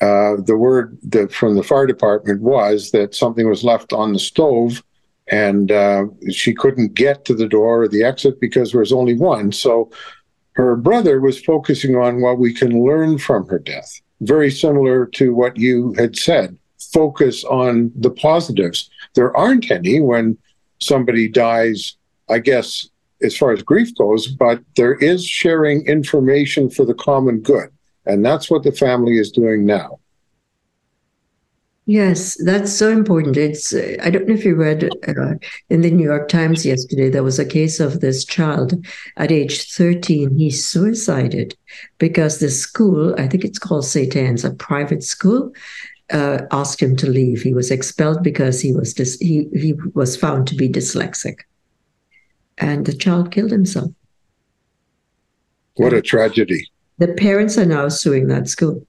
uh, 0.00 0.36
the 0.44 0.56
word 0.56 0.98
from 1.30 1.56
the 1.56 1.62
fire 1.62 1.86
department 1.86 2.42
was 2.42 2.90
that 2.90 3.14
something 3.14 3.48
was 3.48 3.64
left 3.64 3.92
on 3.92 4.12
the 4.12 4.18
stove 4.18 4.82
and 5.30 5.70
uh, 5.72 6.06
she 6.30 6.54
couldn't 6.54 6.94
get 6.94 7.24
to 7.24 7.34
the 7.34 7.48
door 7.48 7.82
or 7.82 7.88
the 7.88 8.04
exit 8.04 8.40
because 8.40 8.72
there 8.72 8.80
was 8.80 8.92
only 8.92 9.14
one. 9.14 9.52
So 9.52 9.90
her 10.52 10.76
brother 10.76 11.20
was 11.20 11.42
focusing 11.42 11.96
on 11.96 12.20
what 12.20 12.38
we 12.38 12.52
can 12.52 12.84
learn 12.84 13.18
from 13.18 13.46
her 13.48 13.58
death, 13.58 14.00
very 14.20 14.50
similar 14.50 15.06
to 15.06 15.34
what 15.34 15.56
you 15.56 15.92
had 15.94 16.16
said. 16.16 16.58
Focus 16.92 17.44
on 17.44 17.92
the 17.94 18.10
positives. 18.10 18.90
There 19.14 19.36
aren't 19.36 19.70
any 19.70 20.00
when 20.00 20.38
somebody 20.80 21.28
dies, 21.28 21.96
I 22.28 22.38
guess, 22.38 22.88
as 23.22 23.36
far 23.36 23.52
as 23.52 23.62
grief 23.62 23.94
goes, 23.96 24.26
but 24.26 24.60
there 24.76 24.94
is 24.94 25.24
sharing 25.24 25.84
information 25.86 26.70
for 26.70 26.84
the 26.84 26.94
common 26.94 27.40
good. 27.40 27.68
And 28.06 28.24
that's 28.24 28.50
what 28.50 28.62
the 28.62 28.72
family 28.72 29.18
is 29.18 29.30
doing 29.30 29.64
now. 29.64 29.98
Yes, 31.84 32.36
that's 32.44 32.70
so 32.70 32.90
important. 32.90 33.38
It's 33.38 33.72
uh, 33.72 33.96
I 34.02 34.10
don't 34.10 34.28
know 34.28 34.34
if 34.34 34.44
you 34.44 34.54
read 34.54 34.90
uh, 35.08 35.34
in 35.70 35.80
the 35.80 35.90
New 35.90 36.04
York 36.04 36.28
Times 36.28 36.66
yesterday 36.66 37.08
there 37.08 37.22
was 37.22 37.38
a 37.38 37.46
case 37.46 37.80
of 37.80 38.00
this 38.00 38.26
child 38.26 38.74
at 39.16 39.32
age 39.32 39.72
13 39.72 40.36
he 40.36 40.50
suicided 40.50 41.56
because 41.96 42.40
the 42.40 42.50
school, 42.50 43.14
I 43.18 43.26
think 43.26 43.42
it's 43.42 43.58
called 43.58 43.86
St. 43.86 44.14
Anne's, 44.14 44.44
a 44.44 44.50
private 44.50 45.02
school, 45.02 45.50
uh, 46.12 46.40
asked 46.50 46.82
him 46.82 46.94
to 46.96 47.08
leave. 47.08 47.40
He 47.40 47.54
was 47.54 47.70
expelled 47.70 48.22
because 48.22 48.60
he 48.60 48.74
was 48.74 48.92
dis- 48.92 49.18
he 49.18 49.48
he 49.54 49.72
was 49.94 50.14
found 50.14 50.46
to 50.48 50.54
be 50.54 50.68
dyslexic 50.68 51.38
and 52.58 52.86
the 52.86 52.94
child 52.94 53.30
killed 53.30 53.50
himself. 53.50 53.90
What 55.76 55.92
a 55.92 56.02
tragedy. 56.02 56.68
The 56.98 57.08
parents 57.08 57.56
are 57.56 57.66
now 57.66 57.88
suing 57.88 58.26
that 58.28 58.48
school. 58.48 58.84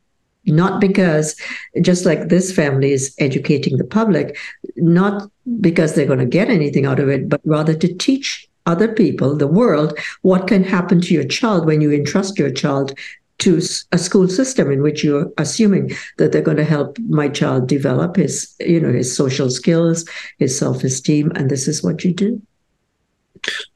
Not 0.45 0.82
because, 0.82 1.36
just 1.82 2.05
like 2.05 2.29
this 2.29 2.51
family 2.51 2.91
is 2.91 3.13
educating 3.19 3.77
the 3.77 3.84
public, 3.84 4.38
not 4.77 5.29
because 5.60 5.93
they're 5.93 6.08
going 6.08 6.19
to 6.19 6.25
get 6.25 6.49
anything 6.49 6.86
out 6.86 6.99
of 6.99 7.10
it, 7.10 7.29
but 7.29 7.41
rather 7.45 7.75
to 7.75 7.93
teach 7.95 8.47
other 8.65 8.88
people, 8.88 9.36
the 9.36 9.47
world, 9.47 9.97
what 10.21 10.47
can 10.47 10.63
happen 10.63 11.01
to 11.01 11.13
your 11.13 11.25
child 11.25 11.65
when 11.65 11.82
you 11.82 11.91
entrust 11.91 12.39
your 12.39 12.51
child 12.51 12.97
to 13.39 13.62
a 13.91 13.97
school 13.97 14.27
system 14.27 14.71
in 14.71 14.82
which 14.82 15.03
you're 15.03 15.32
assuming 15.38 15.91
that 16.17 16.32
they're 16.32 16.41
going 16.41 16.58
to 16.58 16.63
help 16.63 16.97
my 17.08 17.27
child 17.29 17.67
develop 17.67 18.15
his, 18.15 18.53
you 18.60 18.79
know, 18.79 18.91
his 18.91 19.15
social 19.15 19.49
skills, 19.49 20.05
his 20.39 20.58
self-esteem, 20.58 21.32
and 21.36 21.49
this 21.49 21.67
is 21.67 21.84
what 21.84 22.03
you 22.03 22.13
do. 22.13 22.41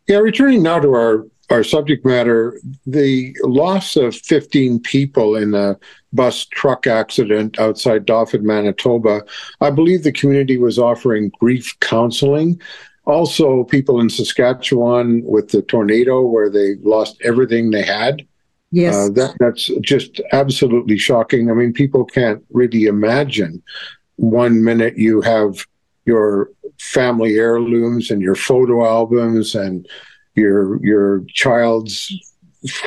Yeah, 0.07 0.17
returning 0.17 0.63
now 0.63 0.79
to 0.79 0.93
our 0.93 1.25
our 1.49 1.63
subject 1.63 2.05
matter, 2.05 2.59
the 2.87 3.35
loss 3.43 3.95
of 3.95 4.15
15 4.15 4.79
people 4.79 5.35
in 5.35 5.53
a 5.53 5.77
bus 6.11 6.45
truck 6.45 6.87
accident 6.87 7.59
outside 7.59 8.05
Dauphin, 8.05 8.45
Manitoba, 8.45 9.21
I 9.61 9.69
believe 9.69 10.03
the 10.03 10.11
community 10.11 10.57
was 10.57 10.79
offering 10.79 11.31
grief 11.39 11.77
counseling. 11.79 12.59
Also, 13.05 13.65
people 13.65 13.99
in 13.99 14.09
Saskatchewan 14.09 15.21
with 15.25 15.49
the 15.49 15.61
tornado 15.61 16.21
where 16.21 16.49
they 16.49 16.75
lost 16.75 17.21
everything 17.23 17.69
they 17.69 17.83
had. 17.83 18.25
Yes. 18.71 18.95
Uh, 18.95 19.09
that, 19.09 19.35
that's 19.39 19.69
just 19.81 20.21
absolutely 20.31 20.97
shocking. 20.97 21.51
I 21.51 21.53
mean, 21.53 21.73
people 21.73 22.05
can't 22.05 22.43
really 22.51 22.85
imagine 22.85 23.61
one 24.15 24.63
minute 24.63 24.97
you 24.97 25.21
have 25.21 25.65
your 26.05 26.49
family 26.79 27.35
heirlooms 27.35 28.11
and 28.11 28.21
your 28.21 28.35
photo 28.35 28.85
albums 28.85 29.55
and 29.55 29.87
your 30.35 30.83
your 30.85 31.23
child's 31.29 32.11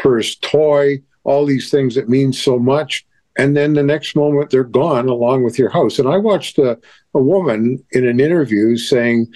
first 0.02 0.42
toy, 0.42 1.00
all 1.24 1.46
these 1.46 1.70
things 1.70 1.94
that 1.94 2.08
mean 2.08 2.32
so 2.32 2.58
much. 2.58 3.06
And 3.38 3.56
then 3.56 3.74
the 3.74 3.82
next 3.82 4.16
moment 4.16 4.50
they're 4.50 4.64
gone 4.64 5.08
along 5.08 5.44
with 5.44 5.58
your 5.58 5.70
house. 5.70 5.98
And 5.98 6.08
I 6.08 6.16
watched 6.16 6.58
a, 6.58 6.78
a 7.14 7.20
woman 7.20 7.82
in 7.92 8.06
an 8.06 8.20
interview 8.20 8.76
saying 8.76 9.26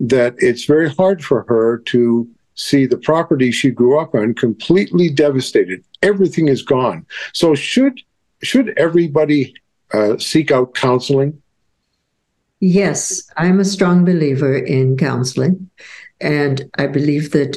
that 0.00 0.34
it's 0.38 0.64
very 0.64 0.88
hard 0.88 1.24
for 1.24 1.44
her 1.48 1.78
to 1.86 2.28
see 2.54 2.86
the 2.86 2.98
property 2.98 3.50
she 3.50 3.70
grew 3.70 3.98
up 3.98 4.14
on 4.14 4.34
completely 4.34 5.08
devastated. 5.08 5.84
Everything 6.02 6.48
is 6.48 6.62
gone. 6.62 7.06
So 7.32 7.54
should 7.54 8.00
should 8.42 8.74
everybody 8.76 9.54
uh, 9.92 10.18
seek 10.18 10.50
out 10.50 10.74
counseling? 10.74 11.40
Yes, 12.60 13.22
I'm 13.36 13.60
a 13.60 13.64
strong 13.64 14.04
believer 14.04 14.56
in 14.56 14.96
counseling. 14.96 15.70
And 16.20 16.68
I 16.76 16.86
believe 16.86 17.30
that 17.30 17.56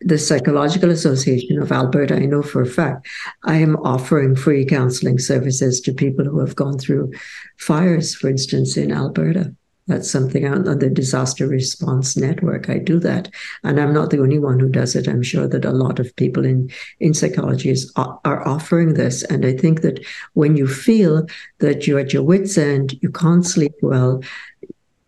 the 0.00 0.18
Psychological 0.18 0.90
Association 0.90 1.60
of 1.60 1.72
Alberta, 1.72 2.16
I 2.16 2.26
know 2.26 2.42
for 2.42 2.62
a 2.62 2.66
fact, 2.66 3.06
I 3.44 3.56
am 3.56 3.76
offering 3.76 4.36
free 4.36 4.64
counseling 4.64 5.18
services 5.18 5.80
to 5.82 5.92
people 5.92 6.24
who 6.24 6.38
have 6.40 6.56
gone 6.56 6.78
through 6.78 7.12
fires, 7.58 8.14
for 8.14 8.28
instance, 8.28 8.76
in 8.76 8.92
Alberta. 8.92 9.54
That's 9.88 10.10
something 10.10 10.46
on 10.46 10.64
the 10.64 10.90
disaster 10.90 11.48
response 11.48 12.16
network. 12.16 12.68
I 12.68 12.78
do 12.78 13.00
that. 13.00 13.30
And 13.64 13.80
I'm 13.80 13.94
not 13.94 14.10
the 14.10 14.20
only 14.20 14.38
one 14.38 14.60
who 14.60 14.68
does 14.68 14.94
it. 14.94 15.08
I'm 15.08 15.22
sure 15.22 15.48
that 15.48 15.64
a 15.64 15.72
lot 15.72 15.98
of 15.98 16.14
people 16.16 16.44
in, 16.44 16.70
in 17.00 17.14
psychology 17.14 17.70
is, 17.70 17.90
are 17.96 18.46
offering 18.46 18.94
this. 18.94 19.22
And 19.24 19.46
I 19.46 19.56
think 19.56 19.80
that 19.80 20.04
when 20.34 20.56
you 20.56 20.68
feel 20.68 21.26
that 21.60 21.86
you're 21.86 21.98
at 21.98 22.12
your 22.12 22.22
wits' 22.22 22.58
end, 22.58 22.98
you 23.02 23.10
can't 23.10 23.46
sleep 23.46 23.74
well, 23.82 24.22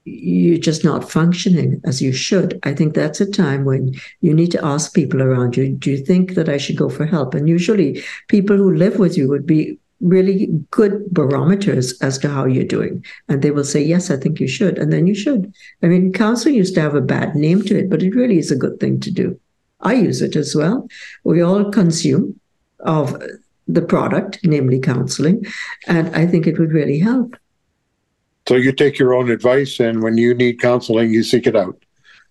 you're 0.05 0.59
just 0.59 0.83
not 0.83 1.11
functioning 1.11 1.81
as 1.85 2.01
you 2.01 2.13
should. 2.13 2.59
I 2.63 2.75
think 2.75 2.95
that's 2.95 3.21
a 3.21 3.31
time 3.31 3.65
when 3.65 3.95
you 4.23 4.33
need 4.33 4.51
to 4.53 4.65
ask 4.65 4.95
people 4.95 5.23
around 5.23 5.57
you, 5.57 5.75
do 5.75 5.91
you 5.91 5.99
think 5.99 6.35
that 6.35 6.49
I 6.49 6.57
should 6.57 6.77
go 6.77 6.89
for 6.89 7.05
help? 7.05 7.35
And 7.35 7.49
usually 7.49 8.03
people 8.29 8.57
who 8.57 8.75
live 8.75 8.99
with 8.99 9.19
you 9.19 9.29
would 9.29 9.47
be 9.47 9.79
really 10.01 10.49
good 10.71 11.05
barometers 11.11 12.01
as 12.01 12.19
to 12.19 12.29
how 12.29 12.45
you're 12.47 12.65
doing. 12.65 13.05
And 13.29 13.43
they 13.43 13.51
will 13.51 13.65
say, 13.65 13.83
Yes, 13.83 14.11
I 14.11 14.17
think 14.17 14.41
you 14.41 14.49
should. 14.49 14.79
And 14.79 14.93
then 14.93 15.07
you 15.07 15.15
should. 15.15 15.53
I 15.83 15.87
mean, 15.87 16.13
counseling 16.13 16.55
used 16.55 16.75
to 16.75 16.81
have 16.81 16.95
a 16.95 17.01
bad 17.01 17.35
name 17.35 17.63
to 17.63 17.79
it, 17.79 17.91
but 17.91 18.03
it 18.03 18.15
really 18.15 18.39
is 18.39 18.51
a 18.51 18.57
good 18.57 18.81
thing 18.81 19.01
to 19.01 19.11
do. 19.11 19.39
I 19.81 19.95
use 19.95 20.23
it 20.23 20.37
as 20.37 20.55
well. 20.55 20.89
We 21.25 21.41
all 21.41 21.71
consume 21.71 22.39
of 22.81 23.23
the 23.69 23.83
product, 23.83 24.41
namely 24.45 24.81
counseling. 24.81 25.45
And 25.87 26.15
I 26.15 26.27
think 26.27 26.47
it 26.47 26.59
would 26.59 26.73
really 26.73 26.99
help. 26.99 27.37
So 28.49 28.57
you 28.57 28.73
take 28.73 28.99
your 28.99 29.15
own 29.15 29.31
advice, 29.31 29.79
and 29.79 30.03
when 30.03 30.17
you 30.17 30.35
need 30.35 30.61
counseling, 30.61 31.13
you 31.13 31.23
seek 31.23 31.47
it 31.47 31.55
out. 31.55 31.77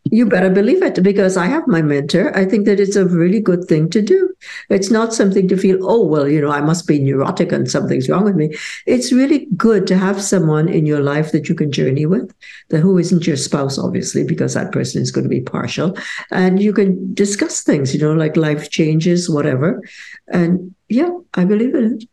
You 0.05 0.25
better 0.25 0.49
believe 0.49 0.81
it 0.81 1.03
because 1.03 1.38
I 1.38 1.45
have 1.45 1.67
my 1.67 1.81
mentor. 1.81 2.35
I 2.35 2.45
think 2.45 2.65
that 2.65 2.79
it's 2.79 2.95
a 2.95 3.05
really 3.05 3.39
good 3.39 3.65
thing 3.65 3.89
to 3.91 4.01
do. 4.01 4.33
It's 4.69 4.89
not 4.89 5.13
something 5.13 5.47
to 5.49 5.57
feel, 5.57 5.77
oh, 5.81 6.03
well, 6.03 6.27
you 6.27 6.41
know, 6.41 6.51
I 6.51 6.62
must 6.62 6.88
be 6.88 6.99
neurotic 6.99 7.51
and 7.51 7.69
something's 7.69 8.09
wrong 8.09 8.23
with 8.23 8.35
me. 8.35 8.55
It's 8.88 9.12
really 9.12 9.47
good 9.55 9.85
to 9.88 9.97
have 9.97 10.21
someone 10.21 10.67
in 10.67 10.85
your 10.85 11.01
life 11.01 11.31
that 11.33 11.47
you 11.47 11.53
can 11.53 11.71
journey 11.71 12.05
with, 12.05 12.33
that 12.69 12.79
who 12.79 12.97
isn't 12.97 13.27
your 13.27 13.38
spouse, 13.38 13.77
obviously, 13.77 14.23
because 14.23 14.55
that 14.55 14.71
person 14.71 15.01
is 15.01 15.12
going 15.12 15.25
to 15.25 15.29
be 15.29 15.41
partial. 15.41 15.95
And 16.31 16.62
you 16.62 16.73
can 16.73 17.13
discuss 17.13 17.62
things, 17.62 17.93
you 17.93 17.99
know, 17.99 18.13
like 18.13 18.35
life 18.35 18.71
changes, 18.71 19.29
whatever. 19.29 19.81
And 20.29 20.73
yeah, 20.88 21.12
I 21.35 21.45
believe 21.45 21.75
in 21.75 21.99
it. 21.99 22.03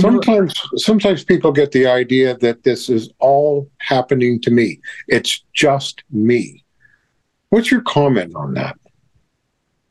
Sometimes, 0.00 0.54
know- 0.54 0.78
sometimes 0.78 1.22
people 1.22 1.52
get 1.52 1.72
the 1.72 1.86
idea 1.86 2.36
that 2.38 2.64
this 2.64 2.88
is 2.88 3.10
all 3.18 3.70
happening 3.78 4.40
to 4.40 4.50
me. 4.50 4.80
It's 5.06 5.44
just 5.52 6.02
me. 6.10 6.64
What's 7.50 7.70
your 7.70 7.82
comment 7.82 8.34
on 8.34 8.54
that? 8.54 8.76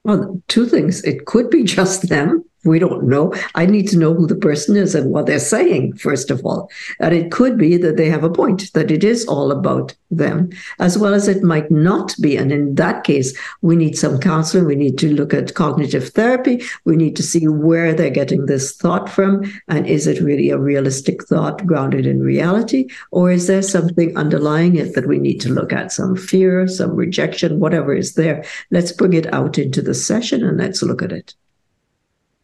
Well, 0.03 0.41
two 0.47 0.65
things. 0.67 1.03
It 1.03 1.25
could 1.25 1.49
be 1.49 1.63
just 1.63 2.09
them, 2.09 2.45
we 2.65 2.80
don't 2.80 3.08
know. 3.08 3.34
I 3.54 3.65
need 3.65 3.88
to 3.89 3.97
know 3.97 4.13
who 4.13 4.28
the 4.28 4.36
person 4.36 4.75
is 4.75 4.95
and 4.95 5.12
what 5.12 5.28
they're 5.28 5.39
saying, 5.39 5.93
first 5.93 6.32
of 6.32 6.43
all. 6.45 6.69
And 6.99 7.13
it 7.13 7.32
could 7.32 7.58
be 7.58 7.78
that 7.78 7.95
they 7.95 8.10
have 8.10 8.23
a 8.23 8.30
point, 8.30 8.73
that 8.73 8.91
it 8.91 9.04
is 9.04 9.25
all 9.28 9.51
about 9.51 9.93
them, 10.10 10.49
as 10.80 10.97
well 10.97 11.13
as 11.13 11.28
it 11.28 11.43
might 11.43 11.69
not 11.69 12.15
be. 12.19 12.36
And 12.36 12.51
in 12.51 12.75
that 12.75 13.04
case, 13.04 13.38
we 13.62 13.75
need 13.75 13.97
some 13.97 14.19
counseling. 14.19 14.65
We 14.65 14.75
need 14.75 14.97
to 14.99 15.13
look 15.13 15.34
at 15.34 15.54
cognitive 15.54 16.10
therapy. 16.10 16.63
We 16.86 16.95
need 16.95 17.15
to 17.17 17.23
see 17.23 17.47
where 17.47 17.93
they're 17.93 18.10
getting 18.10 18.45
this 18.45 18.75
thought 18.75 19.10
from. 19.10 19.43
And 19.67 19.86
is 19.88 20.08
it 20.08 20.21
really 20.21 20.49
a 20.49 20.58
realistic 20.58 21.23
thought 21.25 21.65
grounded 21.65 22.06
in 22.06 22.21
reality? 22.21 22.89
Or 23.12 23.32
is 23.32 23.47
there 23.47 23.62
something 23.62 24.17
underlying 24.17 24.75
it 24.75 24.95
that 24.95 25.08
we 25.08 25.19
need 25.19 25.39
to 25.41 25.54
look 25.54 25.71
at? 25.71 25.91
Some 25.91 26.15
fear, 26.15 26.67
some 26.67 26.95
rejection, 26.95 27.60
whatever 27.60 27.93
is 27.93 28.15
there. 28.15 28.43
Let's 28.71 28.91
bring 28.91 29.13
it 29.13 29.32
out 29.34 29.58
into 29.58 29.82
the 29.82 29.93
session 29.93 30.43
and 30.43 30.58
let's 30.58 30.82
look 30.82 31.04
at 31.04 31.12
it. 31.12 31.36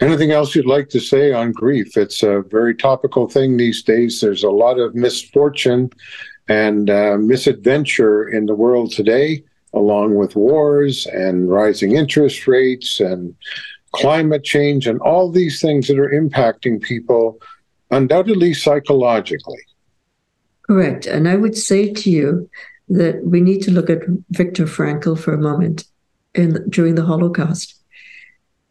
Anything 0.01 0.31
else 0.31 0.55
you'd 0.55 0.65
like 0.65 0.89
to 0.89 0.99
say 0.99 1.31
on 1.31 1.51
grief? 1.51 1.95
It's 1.95 2.23
a 2.23 2.41
very 2.41 2.73
topical 2.73 3.29
thing 3.29 3.57
these 3.57 3.83
days. 3.83 4.19
There's 4.19 4.43
a 4.43 4.49
lot 4.49 4.79
of 4.79 4.95
misfortune 4.95 5.91
and 6.49 6.89
uh, 6.89 7.17
misadventure 7.19 8.27
in 8.27 8.47
the 8.47 8.55
world 8.55 8.91
today, 8.91 9.43
along 9.73 10.15
with 10.15 10.35
wars 10.35 11.05
and 11.05 11.51
rising 11.51 11.95
interest 11.95 12.47
rates 12.47 12.99
and 12.99 13.35
climate 13.91 14.43
change 14.43 14.87
and 14.87 14.99
all 15.01 15.29
these 15.29 15.61
things 15.61 15.87
that 15.87 15.99
are 15.99 16.09
impacting 16.09 16.81
people, 16.81 17.39
undoubtedly 17.91 18.55
psychologically. 18.55 19.61
Correct. 20.63 21.05
And 21.05 21.27
I 21.27 21.35
would 21.35 21.55
say 21.55 21.93
to 21.93 22.09
you 22.09 22.49
that 22.89 23.23
we 23.23 23.39
need 23.39 23.61
to 23.63 23.71
look 23.71 23.89
at 23.89 23.99
Viktor 24.31 24.65
Frankl 24.65 25.19
for 25.19 25.33
a 25.33 25.37
moment 25.37 25.83
in, 26.33 26.67
during 26.69 26.95
the 26.95 27.05
Holocaust 27.05 27.80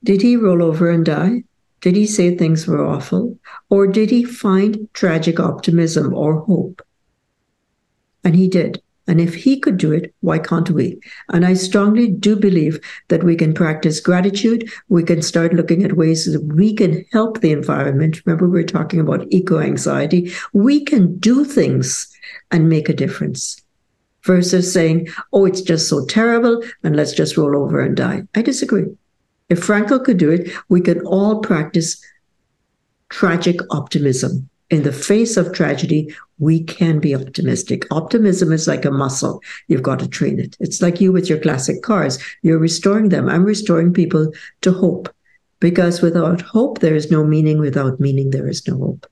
did 0.02 0.22
he 0.22 0.36
roll 0.36 0.62
over 0.62 0.90
and 0.90 1.04
die? 1.04 1.44
Did 1.80 1.96
he 1.96 2.06
say 2.06 2.36
things 2.36 2.66
were 2.66 2.84
awful? 2.84 3.38
Or 3.70 3.86
did 3.86 4.10
he 4.10 4.24
find 4.24 4.88
tragic 4.92 5.40
optimism 5.40 6.14
or 6.14 6.40
hope? 6.40 6.82
And 8.22 8.36
he 8.36 8.48
did. 8.48 8.82
And 9.06 9.20
if 9.20 9.34
he 9.34 9.58
could 9.58 9.76
do 9.76 9.90
it, 9.90 10.14
why 10.20 10.38
can't 10.38 10.70
we? 10.70 11.00
And 11.30 11.44
I 11.44 11.54
strongly 11.54 12.06
do 12.06 12.36
believe 12.36 12.78
that 13.08 13.24
we 13.24 13.34
can 13.34 13.52
practice 13.52 13.98
gratitude. 13.98 14.70
We 14.88 15.02
can 15.02 15.20
start 15.20 15.52
looking 15.52 15.82
at 15.82 15.96
ways 15.96 16.30
that 16.30 16.44
we 16.44 16.74
can 16.74 17.04
help 17.10 17.40
the 17.40 17.50
environment. 17.50 18.22
Remember, 18.24 18.48
we 18.48 18.60
are 18.60 18.66
talking 18.66 19.00
about 19.00 19.26
eco 19.30 19.58
anxiety. 19.58 20.32
We 20.52 20.84
can 20.84 21.18
do 21.18 21.44
things 21.44 22.08
and 22.52 22.68
make 22.68 22.88
a 22.88 22.94
difference 22.94 23.60
versus 24.22 24.72
saying, 24.72 25.08
oh, 25.32 25.44
it's 25.46 25.62
just 25.62 25.88
so 25.88 26.04
terrible 26.06 26.62
and 26.84 26.94
let's 26.94 27.12
just 27.12 27.36
roll 27.36 27.56
over 27.56 27.80
and 27.80 27.96
die. 27.96 28.22
I 28.36 28.42
disagree. 28.42 28.86
If 29.50 29.60
Frankl 29.66 30.02
could 30.02 30.16
do 30.16 30.30
it, 30.30 30.50
we 30.68 30.80
can 30.80 31.00
all 31.00 31.40
practice 31.40 32.02
tragic 33.10 33.60
optimism. 33.70 34.48
In 34.70 34.84
the 34.84 34.92
face 34.92 35.36
of 35.36 35.52
tragedy, 35.52 36.14
we 36.38 36.62
can 36.62 37.00
be 37.00 37.14
optimistic. 37.14 37.84
Optimism 37.90 38.52
is 38.52 38.68
like 38.68 38.84
a 38.84 38.90
muscle. 38.92 39.42
You've 39.66 39.82
got 39.82 39.98
to 39.98 40.08
train 40.08 40.38
it. 40.38 40.56
It's 40.60 40.80
like 40.80 41.00
you 41.00 41.10
with 41.10 41.28
your 41.28 41.40
classic 41.40 41.82
cars. 41.82 42.18
You're 42.42 42.58
restoring 42.58 43.08
them. 43.08 43.28
I'm 43.28 43.44
restoring 43.44 43.92
people 43.92 44.32
to 44.60 44.72
hope 44.72 45.12
because 45.58 46.00
without 46.00 46.40
hope, 46.40 46.78
there 46.78 46.94
is 46.94 47.10
no 47.10 47.24
meaning. 47.24 47.58
Without 47.58 47.98
meaning, 47.98 48.30
there 48.30 48.48
is 48.48 48.66
no 48.68 48.78
hope. 48.78 49.06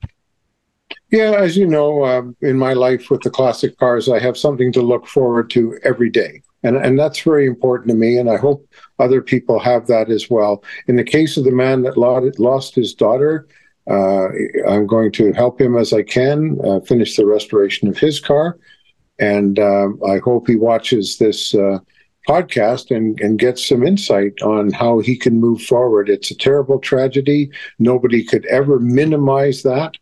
Yeah, 1.11 1.31
as 1.31 1.57
you 1.57 1.65
know, 1.65 2.05
um, 2.05 2.35
in 2.41 2.57
my 2.57 2.73
life 2.73 3.09
with 3.09 3.21
the 3.21 3.31
classic 3.31 3.77
cars, 3.77 4.07
I 4.09 4.19
have 4.19 4.37
something 4.37 4.71
to 4.73 4.81
look 4.81 5.07
forward 5.07 5.49
to 5.51 5.79
every 5.83 6.09
day. 6.09 6.43
And, 6.61 6.75
and 6.77 6.99
that's 6.99 7.21
very 7.21 7.47
important 7.47 7.89
to 7.89 7.95
me. 7.95 8.17
And 8.17 8.29
I 8.29 8.37
hope 8.37 8.67
other 8.99 9.21
people 9.21 9.59
have 9.59 9.87
that 9.87 10.09
as 10.09 10.29
well. 10.29 10.63
In 10.87 10.97
the 10.97 11.03
case 11.03 11.37
of 11.37 11.45
the 11.45 11.51
man 11.51 11.81
that 11.83 11.97
lost 11.97 12.75
his 12.75 12.93
daughter, 12.93 13.47
uh, 13.89 14.27
I'm 14.67 14.85
going 14.85 15.11
to 15.13 15.33
help 15.33 15.59
him 15.59 15.75
as 15.77 15.93
I 15.93 16.03
can 16.03 16.59
uh, 16.63 16.81
finish 16.81 17.15
the 17.15 17.25
restoration 17.25 17.87
of 17.87 17.97
his 17.97 18.19
car. 18.19 18.59
And 19.17 19.57
uh, 19.57 19.89
I 20.07 20.19
hope 20.19 20.47
he 20.47 20.55
watches 20.57 21.17
this 21.17 21.55
uh, 21.55 21.79
podcast 22.27 22.95
and, 22.95 23.19
and 23.19 23.39
gets 23.39 23.67
some 23.67 23.83
insight 23.83 24.39
on 24.43 24.71
how 24.71 24.99
he 24.99 25.17
can 25.17 25.39
move 25.39 25.61
forward. 25.63 26.09
It's 26.09 26.29
a 26.29 26.37
terrible 26.37 26.77
tragedy. 26.77 27.49
Nobody 27.79 28.23
could 28.23 28.45
ever 28.45 28.79
minimize 28.79 29.63
that. 29.63 29.95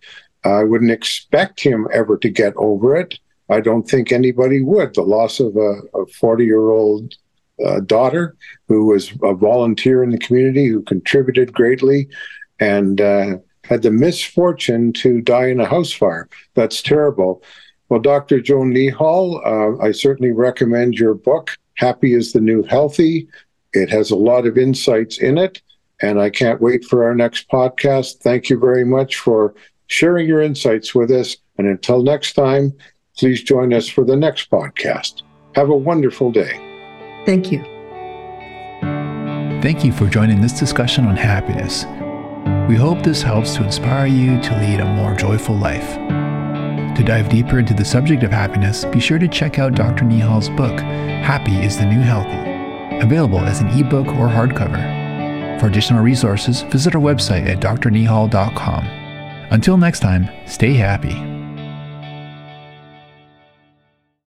I 0.44 0.64
wouldn't 0.64 0.92
expect 0.92 1.62
him 1.62 1.88
ever 1.94 2.18
to 2.18 2.30
get 2.30 2.54
over 2.58 2.96
it. 2.96 3.20
I 3.50 3.62
don't 3.62 3.88
think 3.88 4.12
anybody 4.12 4.62
would. 4.62 4.94
The 4.94 5.02
loss 5.02 5.40
of 5.40 5.56
a 5.56 6.06
40 6.20 6.46
year 6.46 6.70
old 6.70 7.14
uh, 7.66 7.80
daughter 7.82 8.36
who 8.68 8.86
was 8.86 9.12
a 9.24 9.34
volunteer 9.34 10.04
in 10.04 10.12
the 10.12 10.18
community 10.18 10.68
who 10.68 10.82
contributed 10.84 11.54
greatly 11.54 12.08
and 12.60 13.02
uh, 13.02 13.38
had 13.64 13.82
the 13.82 13.92
misfortune 13.92 14.94
to 14.94 15.22
die 15.22 15.48
in 15.48 15.60
a 15.60 15.66
house 15.66 15.92
fire. 15.92 16.30
That's 16.56 16.82
terrible. 16.82 17.42
Well, 17.90 18.00
Dr. 18.00 18.42
Joan 18.42 18.74
Neehall, 18.74 19.46
uh, 19.46 19.82
I 19.82 19.92
certainly 19.92 20.34
recommend 20.34 20.96
your 20.96 21.14
book, 21.14 21.58
Happy 21.76 22.14
is 22.14 22.34
the 22.34 22.42
New 22.42 22.64
Healthy. 22.64 23.28
It 23.74 23.90
has 23.90 24.10
a 24.10 24.16
lot 24.16 24.48
of 24.48 24.58
insights 24.58 25.20
in 25.20 25.38
it, 25.38 25.62
and 26.02 26.20
I 26.20 26.30
can't 26.30 26.60
wait 26.60 26.84
for 26.84 27.04
our 27.04 27.14
next 27.14 27.50
podcast. 27.50 28.18
Thank 28.18 28.50
you 28.50 28.60
very 28.60 28.84
much 28.84 29.18
for 29.18 29.54
sharing 29.88 30.28
your 30.28 30.42
insights 30.42 30.94
with 30.94 31.12
us. 31.12 31.38
And 31.58 31.68
until 31.68 32.04
next 32.04 32.34
time, 32.34 32.74
Please 33.18 33.42
join 33.42 33.74
us 33.74 33.90
for 33.90 34.04
the 34.04 34.16
next 34.16 34.50
podcast. 34.52 35.24
Have 35.56 35.70
a 35.70 35.76
wonderful 35.76 36.32
day. 36.32 36.62
Thank 37.26 37.52
you. 37.52 37.64
Thank 39.62 39.84
you 39.84 39.92
for 39.92 40.08
joining 40.08 40.40
this 40.40 40.54
discussion 40.54 41.06
on 41.06 41.16
happiness. 41.16 41.86
We 42.70 42.76
hope 42.76 43.02
this 43.02 43.24
helps 43.24 43.56
to 43.56 43.64
inspire 43.64 44.06
you 44.06 44.40
to 44.40 44.58
lead 44.60 44.82
a 44.82 44.86
more 44.86 45.16
joyful 45.16 45.56
life. 45.56 45.96
To 46.96 47.04
dive 47.04 47.30
deeper 47.30 47.58
into 47.60 47.74
the 47.74 47.84
subject 47.84 48.22
of 48.24 48.32
happiness, 48.32 48.86
be 48.86 49.00
sure 49.00 49.20
to 49.20 49.28
check 49.28 49.58
out 49.58 49.74
Dr. 49.74 50.06
Neehall's 50.06 50.50
book, 50.50 50.80
Happy 50.80 51.58
is 51.58 51.78
the 51.78 51.86
New 51.86 52.02
Healthy, 52.02 53.00
available 53.04 53.40
as 53.40 53.62
an 53.62 53.70
ebook 53.70 54.08
or 54.08 54.28
hardcover. 54.28 55.60
For 55.60 55.68
additional 55.68 56.04
resources, 56.04 56.62
visit 56.62 56.94
our 56.94 57.02
website 57.02 57.48
at 57.48 57.60
drneehall.com. 57.60 59.07
Until 59.52 59.78
next 59.78 60.00
time, 60.02 60.30
stay 60.46 60.74
happy. 60.74 61.37